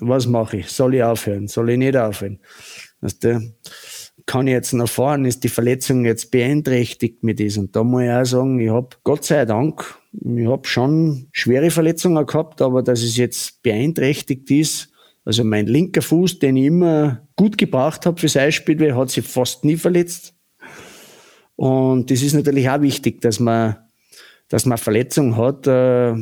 Was 0.00 0.26
mache 0.26 0.58
ich? 0.58 0.70
Soll 0.70 0.94
ich 0.94 1.02
aufhören? 1.02 1.46
Soll 1.46 1.70
ich 1.70 1.78
nicht 1.78 1.96
aufhören? 1.96 2.40
Weißt 3.00 3.22
du, 3.22 3.54
kann 4.26 4.46
ich 4.46 4.52
jetzt 4.52 4.72
noch 4.72 4.88
fahren? 4.88 5.26
Ist 5.26 5.44
die 5.44 5.48
Verletzung 5.48 6.06
jetzt 6.06 6.30
beeinträchtigt 6.30 7.22
mit 7.22 7.38
diesem? 7.38 7.64
Und 7.64 7.76
da 7.76 7.84
muss 7.84 8.02
ich 8.02 8.10
auch 8.10 8.24
sagen, 8.24 8.58
ich 8.58 8.70
habe 8.70 8.96
Gott 9.04 9.24
sei 9.24 9.44
Dank, 9.44 9.98
ich 10.12 10.46
habe 10.46 10.66
schon 10.66 11.28
schwere 11.32 11.70
Verletzungen 11.70 12.24
gehabt, 12.24 12.62
aber 12.62 12.82
dass 12.82 13.02
es 13.02 13.18
jetzt 13.18 13.62
beeinträchtigt 13.62 14.50
ist, 14.50 14.93
also 15.24 15.42
mein 15.44 15.66
linker 15.66 16.02
Fuß, 16.02 16.38
den 16.38 16.56
ich 16.56 16.66
immer 16.66 17.26
gut 17.36 17.56
gebracht 17.56 18.04
habe 18.06 18.20
fürs 18.20 18.36
Eisspielweh, 18.36 18.92
hat 18.92 19.10
sich 19.10 19.26
fast 19.26 19.64
nie 19.64 19.76
verletzt. 19.76 20.34
Und 21.56 22.10
das 22.10 22.22
ist 22.22 22.34
natürlich 22.34 22.68
auch 22.68 22.80
wichtig, 22.80 23.20
dass 23.20 23.40
man, 23.40 23.76
dass 24.48 24.66
man 24.66 24.78
Verletzung 24.78 25.36
hat, 25.36 25.66
äh, 25.66 26.14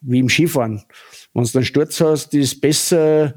wie 0.00 0.18
im 0.18 0.28
Skifahren. 0.28 0.82
Wenn 1.34 1.44
du 1.44 1.58
einen 1.58 1.64
Sturz 1.64 2.00
hast, 2.00 2.34
ist 2.34 2.60
besser, 2.60 3.34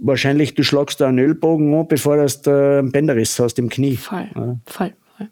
wahrscheinlich 0.00 0.54
du 0.54 0.62
schlagst 0.62 1.00
da 1.00 1.08
einen 1.08 1.18
Ölbogen 1.18 1.74
an, 1.74 1.88
bevor 1.88 2.16
du 2.16 2.80
einen 2.80 2.92
Bänderriss 2.92 3.38
hast 3.38 3.58
im 3.58 3.68
Knie. 3.68 3.96
Voll, 3.96 4.28
ja. 4.34 4.58
voll, 4.66 4.94
voll. 5.16 5.28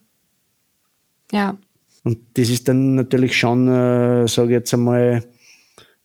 Ja. 1.33 1.59
Und 2.03 2.19
das 2.35 2.51
ist 2.51 2.69
dann 2.69 2.97
natürlich 2.97 3.37
schon, 3.37 3.69
äh, 3.69 4.29
sage 4.29 4.49
ich 4.49 4.55
jetzt 4.55 4.75
einmal, 4.75 5.25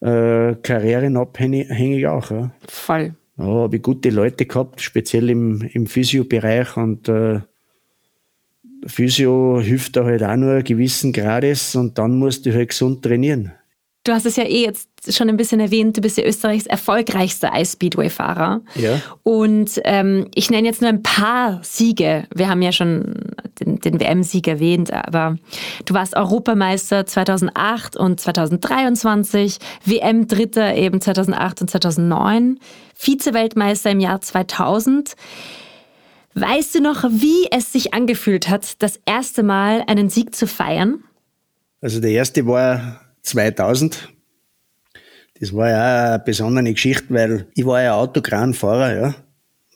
äh, 0.01 0.55
karrierenabhängig 0.55 2.07
auch. 2.07 2.31
Ja. 2.31 2.51
Voll. 2.67 3.15
Ja, 3.37 3.45
habe 3.45 3.77
ich 3.77 3.81
gute 3.81 4.09
Leute 4.09 4.45
gehabt, 4.45 4.81
speziell 4.81 5.29
im, 5.29 5.61
im 5.73 5.87
Physio-Bereich 5.87 6.75
und 6.75 7.07
äh, 7.07 7.39
Physio 8.85 9.59
hilft 9.61 9.95
da 9.95 10.05
halt 10.05 10.23
auch 10.23 10.35
nur 10.35 10.61
gewissen 10.61 11.13
Grades 11.13 11.75
und 11.75 11.97
dann 11.97 12.17
musst 12.17 12.45
du 12.45 12.53
halt 12.53 12.69
gesund 12.69 13.03
trainieren. 13.03 13.53
Du 14.03 14.13
hast 14.13 14.25
es 14.25 14.37
ja 14.37 14.43
eh 14.43 14.63
jetzt 14.63 14.89
schon 15.13 15.29
ein 15.29 15.37
bisschen 15.37 15.59
erwähnt, 15.59 15.97
du 15.97 16.01
bist 16.01 16.17
ja 16.17 16.23
Österreichs 16.23 16.65
erfolgreichster 16.65 17.51
Ice-Speedway-Fahrer. 17.53 18.61
Ja. 18.75 19.01
Und 19.23 19.79
ähm, 19.83 20.29
ich 20.35 20.49
nenne 20.49 20.67
jetzt 20.67 20.81
nur 20.81 20.89
ein 20.89 21.03
paar 21.03 21.59
Siege. 21.63 22.25
Wir 22.33 22.49
haben 22.49 22.61
ja 22.61 22.71
schon 22.71 23.13
den 23.77 23.99
WM-Sieg 23.99 24.47
erwähnt, 24.47 24.91
aber 24.91 25.37
du 25.85 25.93
warst 25.93 26.15
Europameister 26.15 27.05
2008 27.05 27.95
und 27.95 28.19
2023, 28.19 29.59
WM-Dritter 29.85 30.75
eben 30.75 30.99
2008 30.99 31.61
und 31.61 31.69
2009, 31.69 32.59
Vize-Weltmeister 32.95 33.91
im 33.91 33.99
Jahr 33.99 34.21
2000. 34.21 35.15
Weißt 36.33 36.75
du 36.75 36.81
noch, 36.81 37.03
wie 37.03 37.47
es 37.51 37.71
sich 37.71 37.93
angefühlt 37.93 38.49
hat, 38.49 38.81
das 38.81 38.99
erste 39.05 39.43
Mal 39.43 39.83
einen 39.87 40.09
Sieg 40.09 40.35
zu 40.35 40.47
feiern? 40.47 41.03
Also 41.81 41.99
der 42.01 42.11
erste 42.11 42.45
war 42.45 43.01
2000. 43.21 44.09
Das 45.39 45.53
war 45.53 45.69
ja 45.69 46.13
eine 46.13 46.19
besondere 46.19 46.73
Geschichte, 46.73 47.13
weil 47.13 47.47
ich 47.55 47.65
war 47.65 47.81
ja 47.81 47.95
Autokranfahrer, 47.95 48.95
ja. 48.95 49.15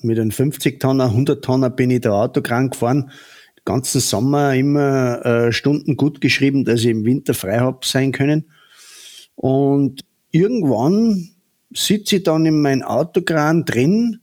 Mit 0.02 0.20
einem 0.20 0.32
50-Tonner, 0.32 1.12
100-Tonner 1.12 1.70
bin 1.70 1.90
ich 1.90 2.02
da 2.02 2.12
Autokran 2.12 2.70
gefahren. 2.70 3.12
Ganzen 3.66 4.02
Sommer 4.02 4.54
immer 4.56 5.26
äh, 5.26 5.52
Stunden 5.52 5.96
gut 5.96 6.22
geschrieben, 6.22 6.66
dass 6.66 6.82
ich 6.82 6.88
im 6.88 7.06
Winter 7.06 7.34
frei 7.34 7.60
hab 7.60 7.86
sein 7.86 8.12
können. 8.12 8.50
Und 9.36 10.02
irgendwann 10.32 11.30
sitze 11.74 12.18
ich 12.18 12.24
dann 12.24 12.46
in 12.46 12.62
meinem 12.62 12.84
Autokran 12.84 13.66
drin 13.66 14.20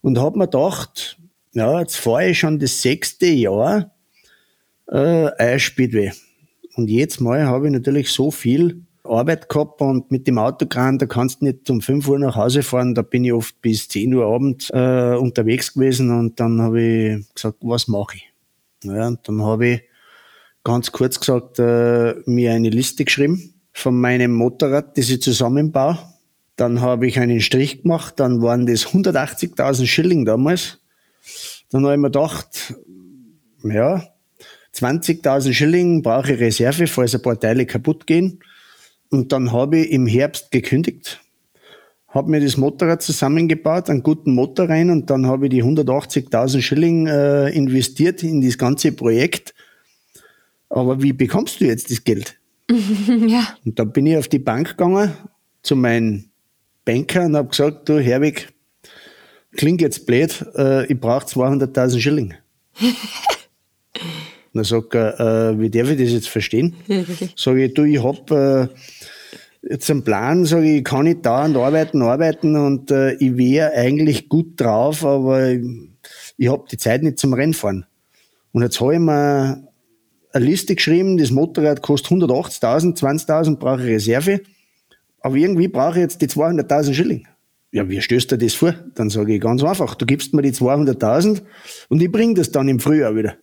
und 0.00 0.18
hab 0.18 0.36
mir 0.36 0.46
gedacht, 0.46 1.18
ja, 1.52 1.80
jetzt 1.80 1.96
fahre 1.96 2.30
ich 2.30 2.38
schon 2.38 2.58
das 2.58 2.82
sechste 2.82 3.26
Jahr 3.26 3.92
äh, 4.90 5.30
Eierspeedway. 5.38 6.12
Und 6.74 6.88
jetzt 6.88 7.20
mal 7.20 7.46
habe 7.46 7.66
ich 7.66 7.72
natürlich 7.72 8.10
so 8.10 8.30
viel 8.30 8.82
Arbeit 9.04 9.48
gehabt 9.48 9.80
und 9.80 10.10
mit 10.10 10.26
dem 10.26 10.38
Autokran, 10.38 10.98
da 10.98 11.06
kannst 11.06 11.40
du 11.40 11.46
nicht 11.46 11.68
um 11.70 11.80
5 11.80 12.08
Uhr 12.08 12.18
nach 12.18 12.36
Hause 12.36 12.62
fahren, 12.62 12.94
da 12.94 13.02
bin 13.02 13.24
ich 13.24 13.32
oft 13.32 13.60
bis 13.60 13.88
10 13.88 14.14
Uhr 14.14 14.26
Abend 14.26 14.70
äh, 14.72 15.16
unterwegs 15.16 15.74
gewesen 15.74 16.16
und 16.16 16.38
dann 16.38 16.62
habe 16.62 16.82
ich 16.82 17.34
gesagt, 17.34 17.58
was 17.60 17.88
mache 17.88 18.16
ich? 18.16 18.31
Ja, 18.82 19.08
und 19.08 19.26
dann 19.28 19.42
habe 19.42 19.66
ich 19.68 19.82
ganz 20.64 20.92
kurz 20.92 21.20
gesagt, 21.20 21.58
äh, 21.58 22.14
mir 22.26 22.52
eine 22.52 22.70
Liste 22.70 23.04
geschrieben 23.04 23.54
von 23.72 23.98
meinem 23.98 24.32
Motorrad, 24.32 24.96
das 24.98 25.10
ich 25.10 25.22
zusammenbaue. 25.22 25.98
Dann 26.56 26.80
habe 26.80 27.06
ich 27.06 27.18
einen 27.18 27.40
Strich 27.40 27.82
gemacht, 27.82 28.20
dann 28.20 28.42
waren 28.42 28.66
das 28.66 28.86
180.000 28.86 29.86
Schilling 29.86 30.24
damals. 30.24 30.78
Dann 31.70 31.84
habe 31.84 31.94
ich 31.94 32.00
mir 32.00 32.08
gedacht, 32.08 32.74
ja, 33.64 34.04
20.000 34.74 35.52
Schilling 35.54 36.02
brauche 36.02 36.32
ich 36.32 36.40
Reserve, 36.40 36.86
falls 36.86 37.14
ein 37.14 37.22
paar 37.22 37.38
Teile 37.38 37.66
kaputt 37.66 38.06
gehen. 38.06 38.40
Und 39.10 39.32
dann 39.32 39.52
habe 39.52 39.78
ich 39.78 39.90
im 39.90 40.06
Herbst 40.06 40.50
gekündigt, 40.50 41.21
habe 42.12 42.30
mir 42.30 42.40
das 42.40 42.56
Motorrad 42.56 43.02
zusammengebaut, 43.02 43.88
einen 43.88 44.02
guten 44.02 44.34
Motor 44.34 44.68
rein 44.68 44.90
und 44.90 45.08
dann 45.08 45.26
habe 45.26 45.46
ich 45.46 45.50
die 45.50 45.64
180.000 45.64 46.60
Schilling 46.60 47.06
äh, 47.06 47.48
investiert 47.48 48.22
in 48.22 48.42
das 48.42 48.58
ganze 48.58 48.92
Projekt. 48.92 49.54
Aber 50.68 51.02
wie 51.02 51.12
bekommst 51.12 51.60
du 51.60 51.64
jetzt 51.64 51.90
das 51.90 52.04
Geld? 52.04 52.38
ja. 52.70 53.56
Und 53.64 53.78
dann 53.78 53.92
bin 53.92 54.06
ich 54.06 54.16
auf 54.18 54.28
die 54.28 54.38
Bank 54.38 54.68
gegangen 54.70 55.12
zu 55.62 55.74
meinem 55.74 56.26
Banker 56.84 57.24
und 57.24 57.36
habe 57.36 57.48
gesagt, 57.48 57.88
du 57.88 57.98
Herwig, 57.98 58.48
klingt 59.56 59.80
jetzt 59.80 60.06
blöd, 60.06 60.44
äh, 60.56 60.86
ich 60.86 61.00
brauche 61.00 61.26
200.000 61.26 61.98
Schilling. 61.98 62.34
dann 64.52 64.64
sagt 64.64 64.94
er, 64.94 65.18
äh, 65.52 65.58
wie 65.58 65.70
darf 65.70 65.90
ich 65.90 65.98
das 65.98 66.10
jetzt 66.10 66.28
verstehen? 66.28 66.74
Sage 67.36 67.64
ich, 67.64 67.74
du, 67.74 67.84
ich 67.84 68.02
hab 68.02 68.30
jetzt 69.62 69.90
einen 69.90 70.04
Plan, 70.04 70.44
sage 70.44 70.70
ich, 70.70 70.78
ich 70.78 70.84
kann 70.84 71.04
nicht 71.04 71.24
dauernd 71.24 71.56
arbeiten, 71.56 72.02
arbeiten 72.02 72.56
und 72.56 72.90
äh, 72.90 73.14
ich 73.14 73.36
wäre 73.36 73.72
eigentlich 73.72 74.28
gut 74.28 74.60
drauf, 74.60 75.04
aber 75.04 75.50
ich, 75.50 75.62
ich 76.36 76.48
habe 76.48 76.64
die 76.70 76.76
Zeit 76.76 77.02
nicht 77.02 77.18
zum 77.18 77.32
Rennfahren. 77.32 77.86
Und 78.52 78.62
jetzt 78.62 78.80
habe 78.80 78.94
ich 78.94 79.00
mir 79.00 79.68
eine 80.32 80.44
Liste 80.44 80.74
geschrieben, 80.74 81.18
das 81.18 81.30
Motorrad 81.30 81.82
kostet 81.82 82.12
180.000, 82.12 82.98
20.000 82.98 83.56
brauche 83.56 83.82
ich 83.82 83.88
Reserve, 83.88 84.40
aber 85.20 85.36
irgendwie 85.36 85.68
brauche 85.68 85.92
ich 85.92 86.02
jetzt 86.02 86.22
die 86.22 86.28
200.000 86.28 86.94
Schilling. 86.94 87.28
Ja, 87.70 87.88
wie 87.88 88.02
stößt 88.02 88.32
du 88.32 88.36
das 88.36 88.54
vor? 88.54 88.74
Dann 88.94 89.08
sage 89.08 89.34
ich 89.34 89.40
ganz 89.40 89.62
einfach, 89.62 89.94
du 89.94 90.04
gibst 90.04 90.34
mir 90.34 90.42
die 90.42 90.52
200.000 90.52 91.42
und 91.88 92.02
ich 92.02 92.12
bringe 92.12 92.34
das 92.34 92.50
dann 92.50 92.68
im 92.68 92.80
Frühjahr 92.80 93.16
wieder. 93.16 93.36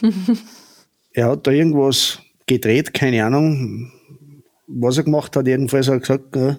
er 1.12 1.30
hat 1.30 1.46
da 1.46 1.50
irgendwas 1.50 2.20
gedreht, 2.46 2.94
keine 2.94 3.24
Ahnung, 3.24 3.90
was 4.66 4.98
er 4.98 5.04
gemacht 5.04 5.36
hat. 5.36 5.46
Jedenfalls 5.46 5.88
hat 5.88 5.94
er 5.94 6.00
gesagt, 6.00 6.36
ja, 6.36 6.56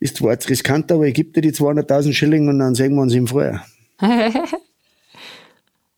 ist 0.00 0.16
zwar 0.16 0.32
jetzt 0.32 0.50
riskant, 0.50 0.90
aber 0.92 1.06
ich 1.06 1.14
gebe 1.14 1.32
dir 1.32 1.40
die 1.40 1.52
200.000 1.52 2.12
Schilling 2.12 2.48
und 2.48 2.58
dann 2.58 2.74
sehen 2.74 2.94
wir 2.94 3.02
uns 3.02 3.14
im 3.14 3.26
Frühjahr. 3.26 3.64
und 4.00 4.52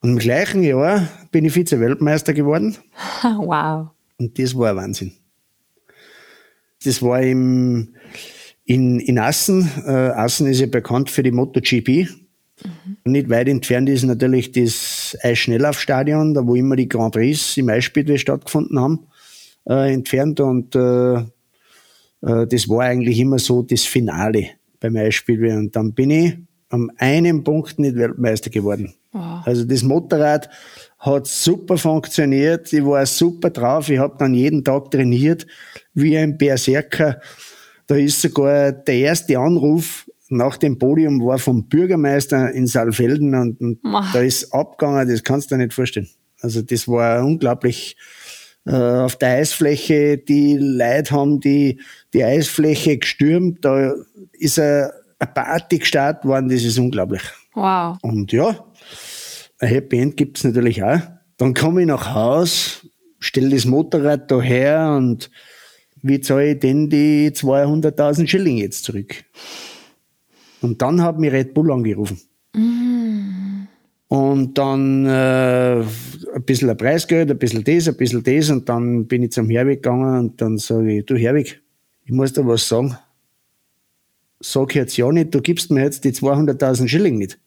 im 0.01 0.17
gleichen 0.17 0.63
Jahr 0.63 1.07
bin 1.31 1.45
ich 1.45 1.53
Vize-Weltmeister 1.53 2.33
geworden. 2.33 2.77
Wow. 3.21 3.89
Und 4.17 4.39
das 4.39 4.55
war 4.55 4.69
ein 4.69 4.75
Wahnsinn. 4.75 5.13
Das 6.83 7.01
war 7.01 7.21
im, 7.21 7.95
in, 8.65 8.99
in 8.99 9.19
Assen. 9.19 9.69
Äh, 9.85 9.91
Assen 9.91 10.47
ist 10.47 10.61
ja 10.61 10.67
bekannt 10.67 11.09
für 11.09 11.23
die 11.23 11.31
MotoGP. 11.31 12.07
Mhm. 12.63 12.97
Nicht 13.05 13.29
weit 13.29 13.47
entfernt 13.47 13.89
ist 13.89 14.03
natürlich 14.03 14.51
das 14.51 15.17
Eisschnelllaufstadion, 15.21 16.33
da 16.33 16.45
wo 16.45 16.55
immer 16.55 16.75
die 16.75 16.87
Grand 16.87 17.13
Prix 17.13 17.57
im 17.57 17.69
Eisspielweh 17.69 18.17
stattgefunden 18.17 18.79
haben, 18.79 19.07
äh, 19.65 19.93
entfernt. 19.93 20.39
Und 20.39 20.75
äh, 20.75 21.15
äh, 21.15 22.47
das 22.47 22.67
war 22.69 22.81
eigentlich 22.81 23.19
immer 23.19 23.39
so 23.39 23.61
das 23.61 23.83
Finale 23.83 24.47
beim 24.79 24.95
Eisspielweh. 24.95 25.53
Und 25.53 25.75
dann 25.75 25.93
bin 25.93 26.11
ich 26.11 26.37
am 26.69 26.91
einen 26.97 27.43
Punkt 27.43 27.79
nicht 27.79 27.95
Weltmeister 27.95 28.49
geworden. 28.49 28.93
Oh. 29.13 29.41
Also 29.43 29.65
das 29.65 29.83
Motorrad 29.83 30.49
hat 30.99 31.25
super 31.25 31.77
funktioniert, 31.77 32.71
ich 32.71 32.85
war 32.85 33.05
super 33.05 33.49
drauf, 33.49 33.89
ich 33.89 33.97
habe 33.97 34.15
dann 34.19 34.33
jeden 34.33 34.63
Tag 34.63 34.91
trainiert 34.91 35.47
wie 35.93 36.17
ein 36.17 36.37
Berserker. 36.37 37.19
Da 37.87 37.95
ist 37.95 38.21
sogar 38.21 38.71
der 38.71 38.95
erste 38.95 39.39
Anruf 39.39 40.05
nach 40.29 40.57
dem 40.57 40.77
Podium 40.77 41.25
war 41.25 41.39
vom 41.39 41.67
Bürgermeister 41.67 42.51
in 42.51 42.67
Saalfelden 42.67 43.33
und, 43.33 43.59
und 43.59 43.79
da 44.13 44.19
ist 44.19 44.53
abgegangen, 44.53 45.09
das 45.09 45.23
kannst 45.23 45.49
du 45.49 45.55
dir 45.55 45.63
nicht 45.63 45.73
vorstellen. 45.73 46.07
Also 46.41 46.61
das 46.61 46.87
war 46.87 47.25
unglaublich 47.25 47.97
auf 48.65 49.15
der 49.15 49.29
Eisfläche, 49.29 50.17
die 50.17 50.57
Leute 50.57 51.11
haben 51.11 51.39
die, 51.39 51.81
die 52.13 52.23
Eisfläche 52.23 52.97
gestürmt, 52.97 53.63
da 53.65 53.93
ist 54.33 54.59
eine, 54.59 54.91
eine 55.17 55.31
Party 55.33 55.79
gestartet 55.79 56.25
worden, 56.25 56.49
das 56.49 56.63
ist 56.63 56.77
unglaublich. 56.77 57.21
Wow. 57.53 57.97
Und 58.01 58.31
ja, 58.31 58.65
ein 59.59 59.69
Happy 59.69 59.99
End 59.99 60.17
gibt's 60.17 60.43
natürlich 60.43 60.83
auch. 60.83 60.99
Dann 61.37 61.53
komme 61.53 61.81
ich 61.81 61.87
nach 61.87 62.13
Haus, 62.13 62.85
stelle 63.19 63.49
das 63.49 63.65
Motorrad 63.65 64.29
da 64.29 64.41
her 64.41 64.93
und 64.97 65.31
wie 66.01 66.21
zahle 66.21 66.51
ich 66.51 66.59
denn 66.59 66.89
die 66.89 67.31
200.000 67.31 68.27
Schilling 68.27 68.57
jetzt 68.57 68.83
zurück? 68.83 69.23
Und 70.61 70.81
dann 70.81 71.01
hat 71.01 71.19
mich 71.19 71.31
Red 71.31 71.53
Bull 71.53 71.71
angerufen. 71.71 72.19
Mm. 72.53 72.88
Und 74.09 74.57
dann 74.57 75.05
äh, 75.05 75.81
ein 75.81 76.43
bisschen 76.43 76.69
ein 76.69 76.77
Preisgeld, 76.77 77.29
ein 77.29 77.37
bisschen 77.37 77.63
das, 77.63 77.87
ein 77.87 77.95
bisschen 77.95 78.23
das. 78.23 78.49
Und 78.49 78.67
dann 78.67 79.05
bin 79.05 79.21
ich 79.21 79.31
zum 79.31 79.49
Herwig 79.49 79.83
gegangen 79.83 80.17
und 80.19 80.41
dann 80.41 80.57
sage 80.57 80.97
ich, 80.97 81.05
du 81.05 81.15
Herwig, 81.15 81.61
ich 82.05 82.11
muss 82.11 82.33
dir 82.33 82.45
was 82.47 82.67
sagen. 82.67 82.97
Sag 84.39 84.73
jetzt 84.73 84.97
ja 84.97 85.11
nicht, 85.11 85.35
du 85.35 85.41
gibst 85.41 85.69
mir 85.69 85.83
jetzt 85.83 86.03
die 86.05 86.11
200.000 86.11 86.87
Schilling 86.87 87.19
nicht. 87.19 87.39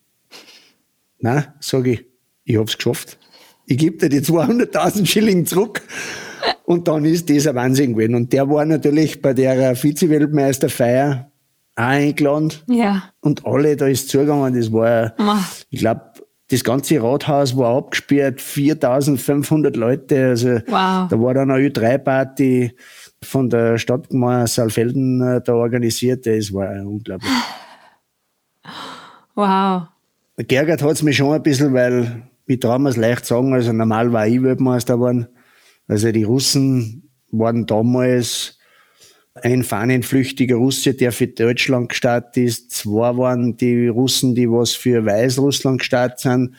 Nein, 1.19 1.47
sage 1.59 1.91
ich, 1.91 2.05
ich 2.45 2.57
hab's 2.57 2.77
geschafft. 2.77 3.19
Ich 3.67 3.79
gebe 3.79 3.97
dir 3.97 4.09
die 4.09 4.21
200.000 4.21 5.07
Schilling 5.07 5.47
zurück. 5.47 5.83
Und 6.65 6.87
dann 6.87 7.05
ist 7.05 7.29
das 7.29 7.49
ein 7.49 7.57
Wahnsinn 7.57 7.95
gewesen. 7.95 8.15
Und 8.15 8.33
der 8.33 8.49
war 8.49 8.65
natürlich 8.65 9.21
bei 9.21 9.35
der 9.35 9.75
Vize-Weltmeisterfeier 9.75 11.33
auch 11.75 11.83
eingeladen. 11.83 12.53
Ja. 12.69 13.11
Und 13.21 13.45
alle, 13.47 13.77
da 13.77 13.87
ist 13.87 14.09
zugegangen, 14.09 14.55
das 14.55 14.73
war, 14.73 15.15
Ach. 15.19 15.53
ich 15.71 15.81
glaube, 15.81 16.12
das 16.53 16.65
ganze 16.65 17.03
Rathaus 17.03 17.57
war 17.57 17.77
abgesperrt, 17.77 18.43
4500 18.43 19.75
Leute, 19.75 20.27
also 20.27 20.51
wow. 20.67 21.09
da 21.09 21.13
war 21.13 21.33
dann 21.33 21.51
eine 21.51 21.67
Ö3-Party 21.67 22.77
von 23.23 23.49
der 23.49 23.79
Stadtgemeinde 23.79 24.47
Saalfelden 24.49 25.23
äh, 25.23 25.41
da 25.43 25.55
organisiert, 25.55 26.27
das 26.27 26.53
war 26.53 26.71
unglaublich. 26.85 27.31
Wow. 29.35 29.85
Geärgert 30.37 30.83
hat 30.83 30.91
es 30.91 31.03
mich 31.03 31.17
schon 31.17 31.33
ein 31.33 31.43
bisschen, 31.43 31.73
weil 31.73 32.29
ich 32.47 32.61
traue 32.61 32.79
mir 32.79 32.91
es 32.91 32.97
leicht 32.99 33.25
sagen, 33.25 33.55
also 33.55 33.73
normal 33.73 34.13
war 34.13 34.27
ich 34.27 34.43
Weltmeister 34.43 34.97
geworden. 34.97 35.29
Also 35.89 36.13
die 36.13 36.25
Russen 36.25 37.11
waren 37.31 37.65
damals 37.65 38.59
ein 39.35 39.63
fahnenflüchtiger 39.63 40.57
Russe, 40.57 40.95
der 40.95 41.13
für 41.13 41.27
Deutschland 41.27 41.89
gestartet 41.89 42.37
ist. 42.37 42.71
Zwei 42.71 43.17
waren 43.17 43.57
die 43.57 43.89
Russen, 43.89 44.35
die 44.35 44.49
was 44.49 44.73
für 44.73 45.05
Weißrussland 45.05 45.79
gestartet 45.79 46.21
sind. 46.21 46.55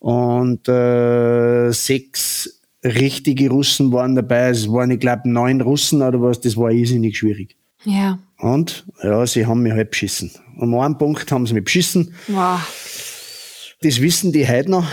Und 0.00 0.68
äh, 0.68 1.70
sechs 1.72 2.60
richtige 2.84 3.50
Russen 3.50 3.92
waren 3.92 4.14
dabei. 4.14 4.50
Es 4.50 4.70
waren, 4.70 4.90
ich 4.90 5.00
glaube, 5.00 5.28
neun 5.28 5.60
Russen 5.60 6.02
oder 6.02 6.20
was. 6.20 6.40
Das 6.40 6.56
war 6.56 6.70
irrsinnig 6.70 7.18
schwierig. 7.18 7.56
Ja. 7.84 8.18
Und 8.38 8.86
ja, 9.02 9.26
sie 9.26 9.46
haben 9.46 9.62
mich 9.62 9.72
halt 9.72 9.90
beschissen. 9.90 10.30
Um 10.58 10.74
einen 10.78 10.98
Punkt 10.98 11.30
haben 11.30 11.46
sie 11.46 11.54
mich 11.54 11.64
beschissen. 11.64 12.14
Wow. 12.28 12.60
Das 13.80 14.00
wissen 14.00 14.32
die 14.32 14.46
heute 14.46 14.70
noch, 14.70 14.86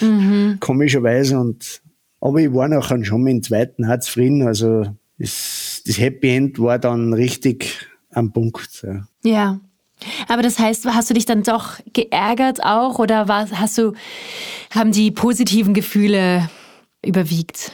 mhm. 0.00 0.56
komischerweise. 0.60 1.38
Und, 1.38 1.82
aber 2.20 2.40
ich 2.40 2.52
war 2.52 2.68
nachher 2.68 3.04
schon 3.04 3.22
mit 3.22 3.32
dem 3.32 3.42
zweiten 3.42 3.84
auch 3.84 4.00
zufrieden. 4.00 4.46
Also 4.46 4.86
das, 5.18 5.55
das 5.86 5.98
Happy 5.98 6.34
End 6.34 6.58
war 6.58 6.78
dann 6.78 7.12
richtig 7.12 7.86
am 8.10 8.32
Punkt. 8.32 8.84
Ja. 8.84 9.06
ja. 9.24 9.60
Aber 10.28 10.42
das 10.42 10.58
heißt, 10.58 10.86
hast 10.86 11.10
du 11.10 11.14
dich 11.14 11.26
dann 11.26 11.42
doch 11.42 11.78
geärgert 11.92 12.62
auch 12.62 12.98
oder 12.98 13.28
war, 13.28 13.50
hast 13.50 13.78
du, 13.78 13.92
haben 14.70 14.92
die 14.92 15.10
positiven 15.10 15.74
Gefühle 15.74 16.50
überwiegt? 17.04 17.72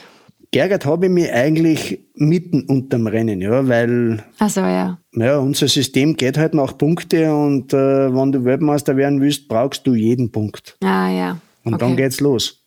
Geärgert 0.51 0.85
habe 0.85 1.07
ich 1.07 1.11
mich 1.11 1.31
eigentlich 1.31 1.99
mitten 2.13 2.63
unterm 2.65 3.07
Rennen, 3.07 3.41
ja, 3.41 3.67
weil 3.67 4.23
Ach 4.37 4.49
so, 4.49 4.61
ja. 4.61 4.99
Ja, 5.15 5.39
unser 5.39 5.67
System 5.67 6.15
geht 6.15 6.37
halt 6.37 6.53
nach 6.53 6.77
Punkte 6.77 7.33
und 7.33 7.73
äh, 7.73 8.13
wenn 8.13 8.31
du 8.31 8.45
Weltmeister 8.45 8.95
werden 8.95 9.19
willst, 9.19 9.47
brauchst 9.47 9.85
du 9.87 9.95
jeden 9.95 10.31
Punkt. 10.31 10.77
Ah 10.83 11.09
ja. 11.09 11.39
Und 11.63 11.73
okay. 11.73 11.85
dann 11.85 11.97
geht's 11.97 12.19
los. 12.19 12.62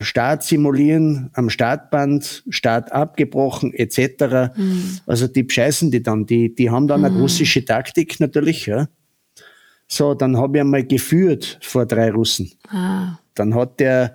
Start 0.00 0.42
simulieren, 0.42 1.30
am 1.34 1.50
Startband, 1.50 2.44
Start 2.48 2.92
abgebrochen, 2.92 3.72
etc. 3.72 4.56
Mhm. 4.56 4.98
Also 5.06 5.28
die 5.28 5.44
bescheißen 5.44 5.90
die 5.90 6.02
dann. 6.02 6.26
Die, 6.26 6.54
die 6.54 6.70
haben 6.70 6.88
dann 6.88 7.00
mhm. 7.00 7.06
eine 7.06 7.18
russische 7.20 7.64
Taktik 7.64 8.18
natürlich. 8.20 8.66
Ja. 8.66 8.88
So, 9.86 10.14
dann 10.14 10.36
habe 10.36 10.56
ich 10.56 10.60
einmal 10.62 10.84
geführt 10.84 11.58
vor 11.62 11.86
drei 11.86 12.10
Russen. 12.10 12.50
Ah. 12.68 13.18
Dann 13.34 13.54
hat 13.54 13.80
der 13.80 14.14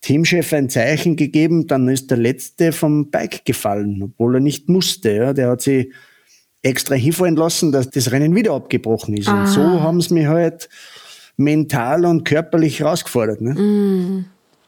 Teamchef 0.00 0.52
ein 0.52 0.68
Zeichen 0.68 1.16
gegeben, 1.16 1.66
dann 1.66 1.88
ist 1.88 2.10
der 2.10 2.18
Letzte 2.18 2.72
vom 2.72 3.10
Bike 3.10 3.44
gefallen, 3.44 4.02
obwohl 4.02 4.36
er 4.36 4.40
nicht 4.40 4.68
musste. 4.68 5.14
Ja. 5.14 5.32
Der 5.32 5.50
hat 5.50 5.62
sich 5.62 5.92
extra 6.62 6.94
hinfallen 6.94 7.36
lassen, 7.36 7.72
dass 7.72 7.90
das 7.90 8.10
Rennen 8.10 8.34
wieder 8.34 8.52
abgebrochen 8.52 9.16
ist. 9.16 9.28
Ah. 9.28 9.40
Und 9.40 9.46
so 9.48 9.80
haben 9.80 10.00
sie 10.00 10.14
mich 10.14 10.26
halt 10.26 10.68
mental 11.36 12.04
und 12.04 12.24
körperlich 12.24 12.80
herausgefordert. 12.80 13.40
Ne? 13.40 13.54
Mm. 13.54 14.24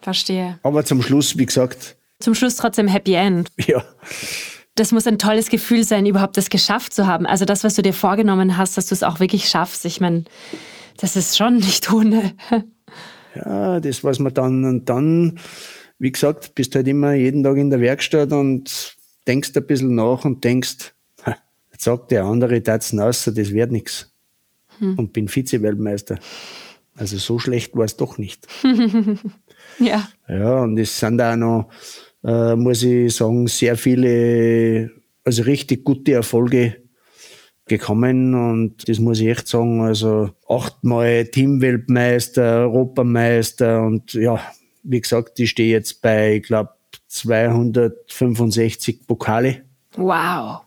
Verstehe. 0.06 0.60
Aber 0.62 0.84
zum 0.84 1.02
Schluss, 1.02 1.36
wie 1.36 1.46
gesagt. 1.46 1.96
Zum 2.20 2.36
Schluss 2.36 2.54
trotzdem 2.54 2.86
Happy 2.86 3.14
End. 3.14 3.48
Ja. 3.66 3.82
Das 4.76 4.92
muss 4.92 5.04
ein 5.08 5.18
tolles 5.18 5.48
Gefühl 5.48 5.82
sein, 5.82 6.06
überhaupt 6.06 6.36
das 6.36 6.48
geschafft 6.48 6.92
zu 6.94 7.08
haben. 7.08 7.26
Also 7.26 7.44
das, 7.44 7.64
was 7.64 7.74
du 7.74 7.82
dir 7.82 7.92
vorgenommen 7.92 8.56
hast, 8.56 8.76
dass 8.76 8.86
du 8.86 8.94
es 8.94 9.02
auch 9.02 9.18
wirklich 9.18 9.48
schaffst. 9.48 9.84
Ich 9.84 10.00
meine, 10.00 10.22
das 10.98 11.16
ist 11.16 11.36
schon 11.36 11.56
nicht 11.56 11.92
ohne. 11.92 12.34
Ja, 13.34 13.80
das, 13.80 14.02
was 14.02 14.18
man 14.18 14.32
dann 14.32 14.64
und 14.64 14.88
dann, 14.88 15.38
wie 15.98 16.10
gesagt, 16.10 16.54
bist 16.54 16.74
halt 16.74 16.88
immer 16.88 17.12
jeden 17.12 17.42
Tag 17.42 17.58
in 17.58 17.68
der 17.68 17.80
Werkstatt 17.80 18.32
und 18.32 18.96
denkst 19.26 19.50
ein 19.54 19.66
bisschen 19.66 19.94
nach 19.94 20.24
und 20.24 20.42
denkst, 20.42 20.94
jetzt 21.70 21.84
sagt 21.84 22.12
der 22.12 22.24
andere 22.24 22.62
Tatzen 22.62 22.98
aus, 22.98 23.24
das 23.24 23.50
wird 23.50 23.72
nichts. 23.72 24.10
Hm. 24.78 24.98
Und 24.98 25.12
bin 25.12 25.28
Vize-Weltmeister. 25.28 26.18
Also 26.94 27.18
so 27.18 27.38
schlecht 27.38 27.76
war 27.76 27.84
es 27.84 27.96
doch 27.96 28.16
nicht. 28.16 28.46
Ja. 29.78 30.08
Ja, 30.28 30.62
und 30.62 30.78
es 30.78 30.98
sind 30.98 31.20
auch 31.20 31.36
noch, 31.36 31.68
äh, 32.24 32.56
muss 32.56 32.82
ich 32.82 33.14
sagen, 33.14 33.46
sehr 33.46 33.76
viele, 33.76 34.90
also 35.24 35.42
richtig 35.42 35.84
gute 35.84 36.12
Erfolge 36.12 36.76
gekommen 37.66 38.34
und 38.34 38.88
das 38.88 38.98
muss 39.00 39.20
ich 39.20 39.28
echt 39.28 39.48
sagen, 39.48 39.82
also 39.82 40.30
achtmal 40.48 41.24
Teamweltmeister, 41.26 42.60
Europameister 42.60 43.82
und 43.82 44.14
ja, 44.14 44.40
wie 44.84 45.00
gesagt, 45.00 45.38
ich 45.40 45.50
stehe 45.50 45.72
jetzt 45.72 46.00
bei, 46.00 46.36
ich 46.36 46.44
glaube, 46.44 46.70
265 47.08 49.06
Pokale. 49.06 49.62
Wow. 49.96 50.62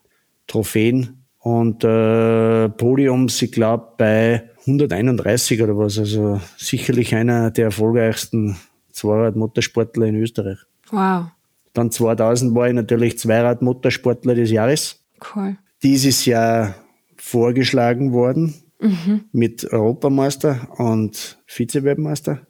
Trophäen 0.47 1.25
und 1.39 1.83
äh, 1.83 2.69
Podiums, 2.69 3.41
ich 3.41 3.51
glaube, 3.51 3.93
bei 3.97 4.49
131 4.61 5.61
oder 5.61 5.77
was, 5.77 5.97
also 5.97 6.41
sicherlich 6.57 7.15
einer 7.15 7.51
der 7.51 7.65
erfolgreichsten 7.65 8.57
Zweirad-Motorsportler 8.99 10.07
in 10.07 10.15
Österreich. 10.15 10.59
Wow. 10.91 11.25
Dann 11.73 11.91
2000 11.91 12.53
war 12.55 12.67
ich 12.67 12.73
natürlich 12.73 13.17
Zweirad-Motorsportler 13.17 14.35
des 14.35 14.51
Jahres. 14.51 15.03
Cool. 15.35 15.57
Dieses 15.83 16.25
Jahr 16.25 16.75
vorgeschlagen 17.15 18.11
worden 18.11 18.55
mhm. 18.79 19.25
mit 19.31 19.71
Europameister 19.71 20.67
und 20.77 21.37
Vize-Weltmeister. 21.45 22.41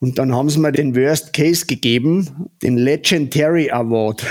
Und 0.00 0.18
dann 0.18 0.34
haben 0.34 0.50
sie 0.50 0.58
mir 0.58 0.72
den 0.72 0.94
Worst 0.94 1.32
Case 1.32 1.64
gegeben, 1.64 2.50
den 2.62 2.76
Legendary 2.76 3.70
Award. 3.70 4.24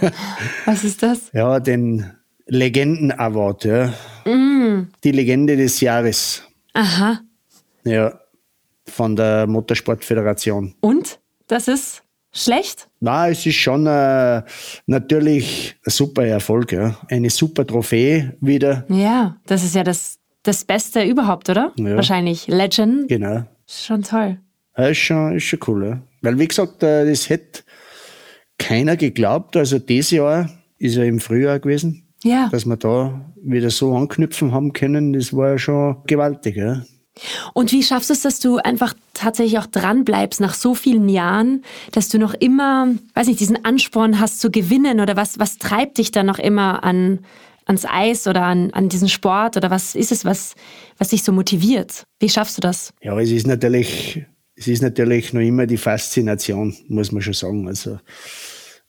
Was 0.64 0.84
ist 0.84 1.02
das? 1.02 1.32
Ja, 1.32 1.58
den 1.58 2.06
Legenden 2.46 3.10
Award, 3.10 3.64
ja. 3.64 3.92
Mm. 4.24 4.88
Die 5.02 5.10
Legende 5.10 5.56
des 5.56 5.80
Jahres. 5.80 6.44
Aha. 6.72 7.20
Ja 7.84 8.20
von 8.90 9.16
der 9.16 9.46
Motorsportföderation. 9.46 10.74
Und? 10.80 11.20
Das 11.46 11.68
ist 11.68 12.02
schlecht? 12.32 12.88
Na, 13.00 13.28
es 13.28 13.46
ist 13.46 13.56
schon 13.56 13.86
äh, 13.86 14.42
natürlich 14.86 15.76
ein 15.84 15.90
super 15.90 16.26
Erfolg, 16.26 16.72
ja. 16.72 16.96
Eine 17.08 17.30
super 17.30 17.66
Trophäe 17.66 18.36
wieder. 18.40 18.84
Ja, 18.88 19.36
das 19.46 19.64
ist 19.64 19.74
ja 19.74 19.84
das, 19.84 20.18
das 20.42 20.64
Beste 20.64 21.02
überhaupt, 21.02 21.48
oder? 21.48 21.72
Ja. 21.76 21.96
Wahrscheinlich. 21.96 22.46
Legend. 22.48 23.08
Genau. 23.08 23.44
Schon 23.66 24.02
toll. 24.02 24.38
Ja, 24.76 24.86
ist, 24.88 24.98
schon, 24.98 25.36
ist 25.36 25.44
schon 25.44 25.60
cool, 25.66 25.86
ja. 25.86 26.02
Weil, 26.22 26.38
wie 26.38 26.48
gesagt, 26.48 26.82
äh, 26.82 27.08
das 27.08 27.28
hätte 27.28 27.62
keiner 28.58 28.96
geglaubt. 28.96 29.56
Also, 29.56 29.78
dieses 29.78 30.10
Jahr 30.10 30.50
ist 30.78 30.96
ja 30.96 31.04
im 31.04 31.20
Frühjahr 31.20 31.58
gewesen. 31.60 32.04
Ja. 32.24 32.48
Dass 32.50 32.66
wir 32.66 32.76
da 32.76 33.32
wieder 33.42 33.70
so 33.70 33.96
anknüpfen 33.96 34.52
haben 34.52 34.72
können, 34.72 35.12
das 35.12 35.34
war 35.34 35.50
ja 35.50 35.58
schon 35.58 36.02
gewaltig, 36.06 36.56
ja. 36.56 36.82
Und 37.54 37.72
wie 37.72 37.82
schaffst 37.82 38.10
du 38.10 38.14
es, 38.14 38.22
dass 38.22 38.40
du 38.40 38.58
einfach 38.58 38.94
tatsächlich 39.14 39.58
auch 39.58 39.66
dran 39.66 40.04
bleibst 40.04 40.40
nach 40.40 40.54
so 40.54 40.74
vielen 40.74 41.08
Jahren, 41.08 41.62
dass 41.92 42.08
du 42.08 42.18
noch 42.18 42.34
immer, 42.34 42.94
weiß 43.14 43.26
nicht, 43.26 43.40
diesen 43.40 43.64
Ansporn 43.64 44.20
hast 44.20 44.40
zu 44.40 44.50
gewinnen 44.50 45.00
oder 45.00 45.16
was, 45.16 45.38
was 45.38 45.58
treibt 45.58 45.98
dich 45.98 46.10
da 46.10 46.22
noch 46.22 46.38
immer 46.38 46.84
an, 46.84 47.20
ans 47.66 47.84
Eis 47.84 48.26
oder 48.26 48.42
an, 48.42 48.72
an 48.72 48.88
diesen 48.88 49.08
Sport 49.08 49.56
oder 49.56 49.70
was 49.70 49.94
ist 49.94 50.12
es, 50.12 50.24
was, 50.24 50.54
was 50.96 51.08
dich 51.08 51.22
so 51.22 51.32
motiviert? 51.32 52.04
Wie 52.18 52.28
schaffst 52.28 52.56
du 52.56 52.60
das? 52.60 52.92
Ja, 53.02 53.18
es 53.18 53.30
ist 53.30 53.46
natürlich, 53.46 54.24
es 54.56 54.68
ist 54.68 54.82
natürlich 54.82 55.32
noch 55.32 55.42
immer 55.42 55.66
die 55.66 55.76
Faszination, 55.76 56.74
muss 56.88 57.12
man 57.12 57.22
schon 57.22 57.34
sagen. 57.34 57.68
Also, 57.68 57.98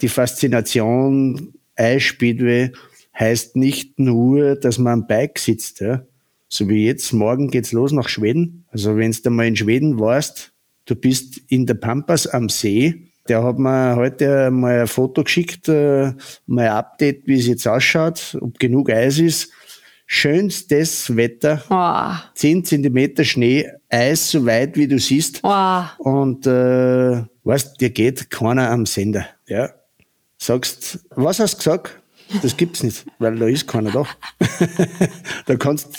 die 0.02 0.08
Faszination 0.08 1.54
Eisspeedway 1.76 2.72
heißt 3.18 3.58
nicht 3.58 4.00
nur, 4.00 4.56
dass 4.56 4.78
man 4.78 4.94
am 4.94 5.08
Bike 5.08 5.40
sitzt, 5.40 5.82
ja 5.82 6.04
so 6.50 6.68
wie 6.68 6.88
jetzt, 6.88 7.14
morgen 7.14 7.50
geht's 7.50 7.72
los 7.72 7.92
nach 7.92 8.10
Schweden. 8.10 8.66
Also 8.70 8.98
wenn 8.98 9.12
du 9.12 9.30
mal 9.30 9.48
in 9.48 9.56
Schweden 9.56 10.00
warst, 10.00 10.52
du 10.86 10.96
bist 10.96 11.40
in 11.48 11.68
der 11.68 11.76
Pampas 11.76 12.26
am 12.26 12.50
See. 12.50 13.06
Der 13.28 13.44
hat 13.44 13.60
mir 13.60 13.96
heute 13.96 14.50
mal 14.50 14.82
ein 14.82 14.88
Foto 14.88 15.24
geschickt, 15.24 15.70
äh, 15.70 16.14
mal 16.48 16.66
ein 16.66 16.72
Update, 16.72 17.28
wie 17.28 17.38
es 17.38 17.46
jetzt 17.46 17.68
ausschaut, 17.68 18.36
ob 18.42 18.58
genug 18.58 18.90
Eis 18.90 19.20
ist. 19.20 19.52
Schönstes 20.08 21.16
Wetter. 21.16 21.64
Oh. 21.70 22.30
10 22.34 22.66
Zentimeter 22.66 23.24
Schnee, 23.24 23.70
Eis 23.88 24.32
so 24.32 24.44
weit 24.48 24.76
wie 24.76 24.88
du 24.88 24.98
siehst. 24.98 25.42
Oh. 25.44 25.84
Und 26.00 26.48
äh, 26.48 27.24
weißt, 27.44 27.80
dir 27.80 27.92
geht 27.92 28.32
keiner 28.32 28.72
am 28.72 28.88
Sender. 28.88 29.28
Ja. 29.48 29.70
Sagst, 30.40 31.06
was 31.12 31.40
hast 31.40 31.54
du 31.54 31.58
gesagt? 31.58 31.99
Das 32.42 32.56
gibt's 32.56 32.84
nicht, 32.84 33.06
weil 33.18 33.36
da 33.38 33.48
ist 33.48 33.68
keiner 33.68 33.92
da. 33.92 34.06
da 35.46 35.56
kannst, 35.56 35.98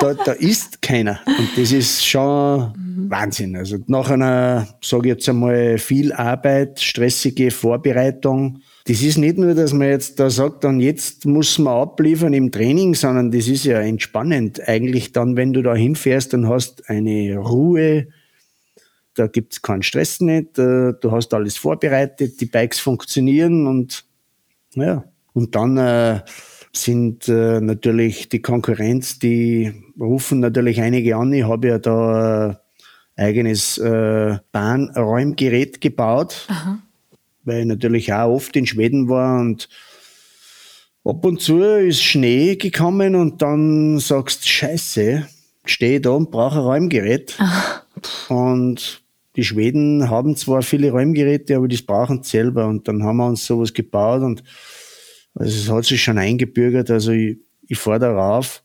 da, 0.00 0.14
da 0.14 0.32
ist 0.32 0.82
keiner. 0.82 1.20
Und 1.26 1.48
das 1.56 1.70
ist 1.70 2.04
schon 2.04 2.72
mhm. 2.76 3.10
Wahnsinn. 3.10 3.56
Also 3.56 3.78
nach 3.86 4.10
einer, 4.10 4.66
sage 4.82 5.08
ich 5.08 5.14
jetzt 5.14 5.28
einmal, 5.28 5.78
viel 5.78 6.12
Arbeit, 6.12 6.80
stressige 6.80 7.50
Vorbereitung. 7.50 8.62
Das 8.86 9.02
ist 9.02 9.18
nicht 9.18 9.38
nur, 9.38 9.54
dass 9.54 9.72
man 9.72 9.88
jetzt 9.88 10.18
da 10.18 10.28
sagt, 10.28 10.64
dann 10.64 10.80
jetzt 10.80 11.24
muss 11.26 11.58
man 11.58 11.74
abliefern 11.74 12.32
im 12.32 12.50
Training, 12.50 12.94
sondern 12.94 13.30
das 13.30 13.46
ist 13.46 13.64
ja 13.64 13.80
entspannend. 13.80 14.66
Eigentlich 14.66 15.12
dann, 15.12 15.36
wenn 15.36 15.52
du 15.52 15.62
da 15.62 15.74
hinfährst, 15.74 16.32
dann 16.32 16.48
hast 16.48 16.88
eine 16.90 17.38
Ruhe, 17.38 18.08
da 19.14 19.26
gibt's 19.26 19.62
keinen 19.62 19.82
Stress 19.82 20.20
nicht, 20.20 20.58
äh, 20.58 20.94
du 21.00 21.12
hast 21.12 21.34
alles 21.34 21.56
vorbereitet, 21.56 22.40
die 22.40 22.46
Bikes 22.46 22.80
funktionieren 22.80 23.66
und 23.66 24.04
ja, 24.74 25.04
und 25.32 25.54
dann 25.54 25.76
äh, 25.76 26.20
sind 26.72 27.28
äh, 27.28 27.60
natürlich 27.60 28.28
die 28.28 28.42
Konkurrenz, 28.42 29.18
die 29.18 29.72
rufen 29.98 30.40
natürlich 30.40 30.80
einige 30.80 31.16
an. 31.16 31.32
Ich 31.32 31.44
habe 31.44 31.68
ja 31.68 31.78
da 31.78 32.50
äh, 32.50 32.54
eigenes 33.20 33.78
äh, 33.78 34.38
Bahnräumgerät 34.52 35.80
gebaut, 35.80 36.46
Aha. 36.48 36.78
weil 37.44 37.60
ich 37.60 37.66
natürlich 37.66 38.12
auch 38.12 38.34
oft 38.34 38.56
in 38.56 38.66
Schweden 38.66 39.08
war 39.08 39.40
und 39.40 39.68
ab 41.04 41.24
und 41.24 41.40
zu 41.40 41.60
ist 41.62 42.02
Schnee 42.02 42.56
gekommen 42.56 43.14
und 43.14 43.42
dann 43.42 43.98
sagst 43.98 44.48
Scheiße, 44.48 45.26
stehe 45.64 46.00
da 46.00 46.10
und 46.10 46.30
brauche 46.30 46.58
ein 46.58 46.64
Räumgerät. 46.64 47.36
Aha. 47.38 47.82
Und 48.28 49.02
die 49.36 49.44
Schweden 49.44 50.10
haben 50.10 50.36
zwar 50.36 50.62
viele 50.62 50.90
Räumgeräte, 50.90 51.56
aber 51.56 51.68
das 51.68 51.82
brauchen 51.82 52.22
sie 52.22 52.30
selber. 52.30 52.66
Und 52.66 52.88
dann 52.88 53.02
haben 53.04 53.18
wir 53.18 53.26
uns 53.26 53.46
sowas 53.46 53.72
gebaut 53.72 54.22
und 54.22 54.42
also 55.34 55.56
es 55.56 55.70
hat 55.70 55.84
sich 55.84 56.02
schon 56.02 56.18
eingebürgert, 56.18 56.90
also 56.90 57.12
ich, 57.12 57.38
ich 57.66 57.78
fahre 57.78 58.00
da 58.00 58.12
rauf, 58.12 58.62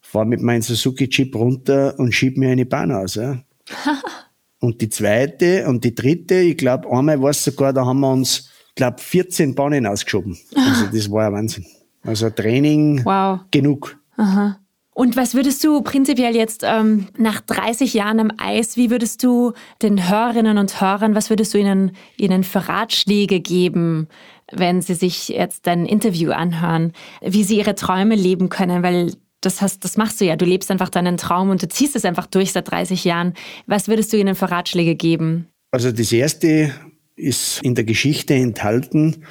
fahre 0.00 0.26
mit 0.26 0.42
meinem 0.42 0.62
Suzuki-Jeep 0.62 1.34
runter 1.34 1.98
und 1.98 2.12
schieb 2.12 2.36
mir 2.36 2.50
eine 2.50 2.66
Bahn 2.66 2.92
aus. 2.92 3.14
Ja. 3.14 3.42
und 4.60 4.80
die 4.80 4.88
zweite 4.88 5.66
und 5.66 5.84
die 5.84 5.94
dritte, 5.94 6.36
ich 6.36 6.56
glaube, 6.56 6.90
einmal 6.90 7.20
war 7.20 7.30
es 7.30 7.44
sogar, 7.44 7.72
da 7.72 7.86
haben 7.86 8.00
wir 8.00 8.12
uns, 8.12 8.50
ich 8.68 8.74
glaube, 8.74 8.98
14 8.98 9.54
Bahnen 9.54 9.86
ausgeschoben. 9.86 10.36
Also 10.54 10.86
das 10.92 11.10
war 11.10 11.26
ein 11.26 11.32
Wahnsinn. 11.32 11.66
Also 12.02 12.30
Training 12.30 13.04
wow. 13.04 13.40
genug. 13.50 13.98
Aha. 14.16 14.58
Und 14.92 15.16
was 15.16 15.34
würdest 15.34 15.64
du 15.64 15.80
prinzipiell 15.82 16.36
jetzt 16.36 16.62
ähm, 16.62 17.06
nach 17.16 17.40
30 17.40 17.94
Jahren 17.94 18.20
am 18.20 18.32
Eis, 18.36 18.76
wie 18.76 18.90
würdest 18.90 19.22
du 19.22 19.52
den 19.80 20.10
Hörerinnen 20.10 20.58
und 20.58 20.80
Hörern, 20.80 21.14
was 21.14 21.30
würdest 21.30 21.54
du 21.54 21.58
ihnen, 21.58 21.92
ihnen 22.18 22.44
für 22.44 22.68
Ratschläge 22.68 23.40
geben, 23.40 24.08
wenn 24.52 24.82
sie 24.82 24.94
sich 24.94 25.28
jetzt 25.28 25.66
dein 25.66 25.86
Interview 25.86 26.30
anhören, 26.30 26.92
wie 27.20 27.44
sie 27.44 27.58
ihre 27.58 27.74
Träume 27.74 28.14
leben 28.14 28.48
können? 28.48 28.82
Weil 28.82 29.12
das, 29.40 29.62
hast, 29.62 29.84
das 29.84 29.96
machst 29.96 30.20
du 30.20 30.24
ja. 30.24 30.36
Du 30.36 30.44
lebst 30.44 30.70
einfach 30.70 30.90
deinen 30.90 31.16
Traum 31.16 31.50
und 31.50 31.62
du 31.62 31.68
ziehst 31.68 31.96
es 31.96 32.04
einfach 32.04 32.26
durch 32.26 32.52
seit 32.52 32.70
30 32.70 33.04
Jahren. 33.04 33.34
Was 33.66 33.88
würdest 33.88 34.12
du 34.12 34.18
ihnen 34.18 34.34
für 34.34 34.50
Ratschläge 34.50 34.94
geben? 34.94 35.46
Also 35.70 35.92
das 35.92 36.12
erste 36.12 36.72
ist 37.20 37.62
in 37.62 37.74
der 37.74 37.84
Geschichte 37.84 38.34
enthalten, 38.34 39.24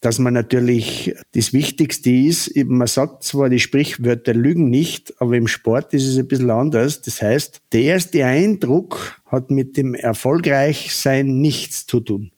dass 0.00 0.18
man 0.18 0.34
natürlich 0.34 1.14
das 1.32 1.52
Wichtigste 1.52 2.10
ist, 2.10 2.50
man 2.64 2.86
sagt 2.86 3.22
zwar, 3.22 3.48
die 3.48 3.60
Sprichwörter 3.60 4.34
lügen 4.34 4.70
nicht, 4.70 5.14
aber 5.20 5.36
im 5.36 5.46
Sport 5.46 5.94
ist 5.94 6.06
es 6.06 6.16
ein 6.16 6.26
bisschen 6.26 6.50
anders. 6.50 7.02
Das 7.02 7.22
heißt, 7.22 7.62
der 7.72 7.82
erste 7.82 8.24
Eindruck 8.24 9.20
hat 9.26 9.50
mit 9.50 9.76
dem 9.76 9.94
Erfolgreichsein 9.94 11.40
nichts 11.40 11.86
zu 11.86 12.00
tun. 12.00 12.32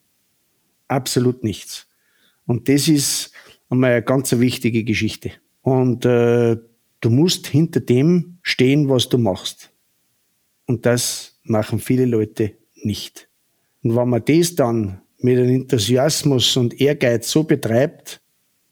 Absolut 0.88 1.42
nichts. 1.44 1.86
Und 2.46 2.68
das 2.68 2.88
ist 2.88 3.32
einmal 3.68 3.92
eine 3.92 4.02
ganz 4.02 4.32
wichtige 4.38 4.84
Geschichte. 4.84 5.32
Und 5.62 6.04
äh, 6.04 6.56
du 7.00 7.10
musst 7.10 7.46
hinter 7.48 7.80
dem 7.80 8.38
stehen, 8.42 8.88
was 8.88 9.08
du 9.08 9.18
machst. 9.18 9.70
Und 10.66 10.86
das 10.86 11.38
machen 11.44 11.78
viele 11.78 12.06
Leute 12.06 12.52
nicht. 12.74 13.28
Und 13.82 13.96
wenn 13.96 14.08
man 14.08 14.24
das 14.24 14.54
dann 14.54 15.00
mit 15.18 15.38
einem 15.38 15.54
Enthusiasmus 15.54 16.56
und 16.56 16.80
Ehrgeiz 16.80 17.30
so 17.30 17.44
betreibt, 17.44 18.20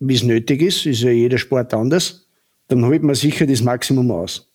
wie 0.00 0.14
es 0.14 0.22
nötig 0.22 0.62
ist, 0.62 0.86
ist 0.86 1.02
ja 1.02 1.10
jeder 1.10 1.38
Sport 1.38 1.72
anders, 1.74 2.28
dann 2.68 2.84
holt 2.84 3.02
man 3.02 3.14
sicher 3.14 3.46
das 3.46 3.62
Maximum 3.62 4.10
aus. 4.10 4.50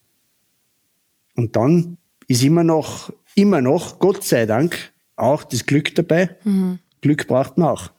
Und 1.36 1.56
dann 1.56 1.98
ist 2.28 2.44
immer 2.44 2.64
noch, 2.64 3.12
immer 3.36 3.62
noch, 3.62 4.00
Gott 4.00 4.24
sei 4.24 4.46
Dank, 4.46 4.94
auch 5.16 5.44
das 5.44 5.66
Glück 5.66 5.96
dabei. 5.96 6.38
Mhm. 6.44 6.80
Glück 7.02 7.28
braucht 7.28 7.58
man 7.58 7.70
auch. 7.70 7.92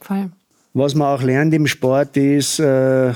Voll. 0.00 0.30
Was 0.74 0.94
man 0.94 1.08
auch 1.08 1.22
lernt 1.22 1.52
im 1.54 1.66
Sport 1.66 2.16
ist, 2.16 2.58
äh, 2.58 3.12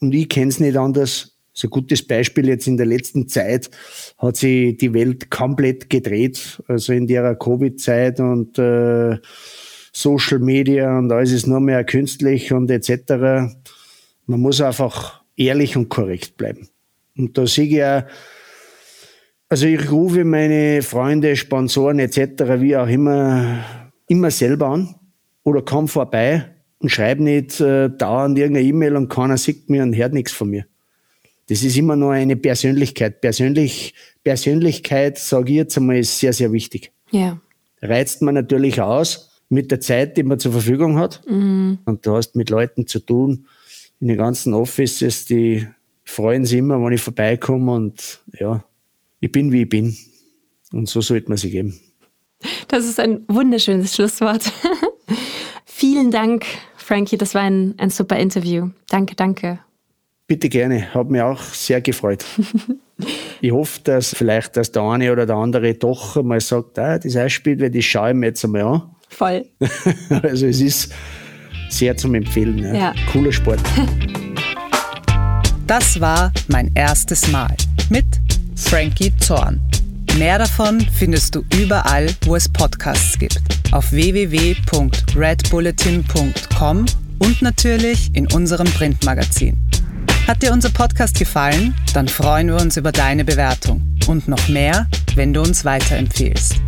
und 0.00 0.14
ich 0.14 0.28
kenne 0.28 0.48
es 0.48 0.60
nicht 0.60 0.76
anders, 0.76 1.36
so 1.52 1.68
ein 1.68 1.70
gutes 1.70 2.06
Beispiel 2.06 2.48
jetzt 2.48 2.66
in 2.66 2.76
der 2.76 2.86
letzten 2.86 3.28
Zeit 3.28 3.70
hat 4.18 4.36
sich 4.36 4.76
die 4.76 4.92
Welt 4.92 5.30
komplett 5.30 5.88
gedreht, 5.88 6.62
also 6.68 6.92
in 6.92 7.06
der 7.06 7.34
Covid-Zeit 7.34 8.20
und 8.20 8.58
äh, 8.58 9.16
Social 9.92 10.38
Media 10.38 10.98
und 10.98 11.10
alles 11.10 11.32
ist 11.32 11.46
nur 11.46 11.60
mehr 11.60 11.82
künstlich 11.84 12.52
und 12.52 12.70
etc. 12.70 13.54
Man 14.26 14.40
muss 14.40 14.60
einfach 14.60 15.22
ehrlich 15.34 15.78
und 15.78 15.88
korrekt 15.88 16.36
bleiben. 16.36 16.68
Und 17.16 17.38
da 17.38 17.46
sehe 17.46 17.64
ich 17.64 17.72
ja, 17.72 18.06
also 19.48 19.66
ich 19.66 19.90
rufe 19.90 20.24
meine 20.24 20.82
Freunde, 20.82 21.36
Sponsoren 21.36 22.00
etc., 22.00 22.60
wie 22.60 22.76
auch 22.76 22.88
immer, 22.88 23.64
immer 24.08 24.30
selber 24.30 24.66
an 24.66 24.94
oder 25.42 25.62
komm 25.62 25.88
vorbei 25.88 26.55
und 26.78 26.90
schreibe 26.90 27.22
nicht 27.22 27.60
äh, 27.60 27.88
dauernd 27.88 28.38
irgendeine 28.38 28.66
E-Mail 28.66 28.96
und 28.96 29.08
keiner 29.08 29.36
sieht 29.36 29.70
mir 29.70 29.82
und 29.82 29.96
hört 29.96 30.12
nichts 30.12 30.32
von 30.32 30.50
mir. 30.50 30.66
Das 31.48 31.62
ist 31.62 31.76
immer 31.76 31.96
nur 31.96 32.12
eine 32.12 32.36
Persönlichkeit. 32.36 33.20
Persönlich, 33.20 33.94
Persönlichkeit, 34.24 35.18
sage 35.18 35.50
ich 35.50 35.56
jetzt 35.56 35.76
einmal, 35.76 35.98
ist 35.98 36.18
sehr, 36.18 36.32
sehr 36.32 36.52
wichtig. 36.52 36.92
Ja. 37.10 37.40
Reizt 37.80 38.20
man 38.22 38.34
natürlich 38.34 38.80
aus 38.80 39.42
mit 39.48 39.70
der 39.70 39.80
Zeit, 39.80 40.16
die 40.16 40.24
man 40.24 40.40
zur 40.40 40.52
Verfügung 40.52 40.98
hat. 40.98 41.22
Mhm. 41.28 41.78
Und 41.84 42.04
du 42.04 42.16
hast 42.16 42.34
mit 42.34 42.50
Leuten 42.50 42.86
zu 42.86 42.98
tun 42.98 43.46
in 44.00 44.08
den 44.08 44.16
ganzen 44.16 44.54
Offices, 44.54 45.24
die 45.24 45.66
freuen 46.04 46.44
sich 46.44 46.58
immer, 46.58 46.82
wenn 46.82 46.92
ich 46.92 47.00
vorbeikomme 47.00 47.72
und 47.72 48.20
ja, 48.38 48.64
ich 49.20 49.32
bin, 49.32 49.52
wie 49.52 49.62
ich 49.62 49.68
bin. 49.68 49.96
Und 50.72 50.88
so 50.88 51.00
sollte 51.00 51.28
man 51.28 51.38
sich 51.38 51.52
geben. 51.52 51.78
Das 52.68 52.84
ist 52.84 53.00
ein 53.00 53.24
wunderschönes 53.28 53.94
Schlusswort. 53.94 54.52
Vielen 55.96 56.10
Dank, 56.10 56.44
Frankie. 56.76 57.16
Das 57.16 57.34
war 57.34 57.40
ein, 57.40 57.74
ein 57.78 57.88
super 57.88 58.18
Interview. 58.18 58.68
Danke, 58.90 59.16
danke. 59.16 59.60
Bitte 60.26 60.50
gerne, 60.50 60.92
hat 60.92 61.08
mich 61.08 61.22
auch 61.22 61.40
sehr 61.40 61.80
gefreut. 61.80 62.22
ich 63.40 63.50
hoffe, 63.50 63.80
dass 63.82 64.14
vielleicht 64.14 64.58
dass 64.58 64.70
der 64.70 64.82
eine 64.82 65.10
oder 65.10 65.24
der 65.24 65.36
andere 65.36 65.72
doch 65.72 66.22
mal 66.22 66.38
sagt, 66.42 66.78
ah, 66.78 66.98
das 66.98 67.16
Eisspiel, 67.16 67.58
weil 67.62 67.70
das 67.70 67.86
schaue 67.86 68.10
ich 68.10 68.14
mir 68.14 68.26
jetzt 68.26 68.44
einmal 68.44 68.60
an. 68.60 68.82
Voll. 69.08 69.46
also 70.22 70.44
es 70.44 70.60
ist 70.60 70.92
sehr 71.70 71.96
zum 71.96 72.14
Empfehlen. 72.14 72.58
Ja. 72.58 72.74
ja. 72.74 72.94
Cooler 73.10 73.32
Sport. 73.32 73.60
Das 75.66 76.00
war 76.00 76.30
mein 76.46 76.70
erstes 76.76 77.32
Mal 77.32 77.56
mit 77.90 78.04
Frankie 78.54 79.12
Zorn. 79.18 79.60
Mehr 80.16 80.38
davon 80.38 80.78
findest 80.80 81.34
du 81.34 81.42
überall, 81.58 82.06
wo 82.24 82.36
es 82.36 82.48
Podcasts 82.48 83.18
gibt. 83.18 83.40
Auf 83.72 83.92
www.redbulletin.com 83.92 86.86
und 87.18 87.42
natürlich 87.42 88.14
in 88.14 88.32
unserem 88.32 88.68
Printmagazin. 88.68 89.58
Hat 90.26 90.42
dir 90.42 90.52
unser 90.52 90.70
Podcast 90.70 91.18
gefallen? 91.18 91.74
Dann 91.94 92.08
freuen 92.08 92.48
wir 92.48 92.56
uns 92.56 92.76
über 92.76 92.92
deine 92.92 93.24
Bewertung 93.24 93.96
und 94.06 94.28
noch 94.28 94.48
mehr, 94.48 94.86
wenn 95.14 95.32
du 95.32 95.40
uns 95.40 95.64
weiterempfehlst. 95.64 96.60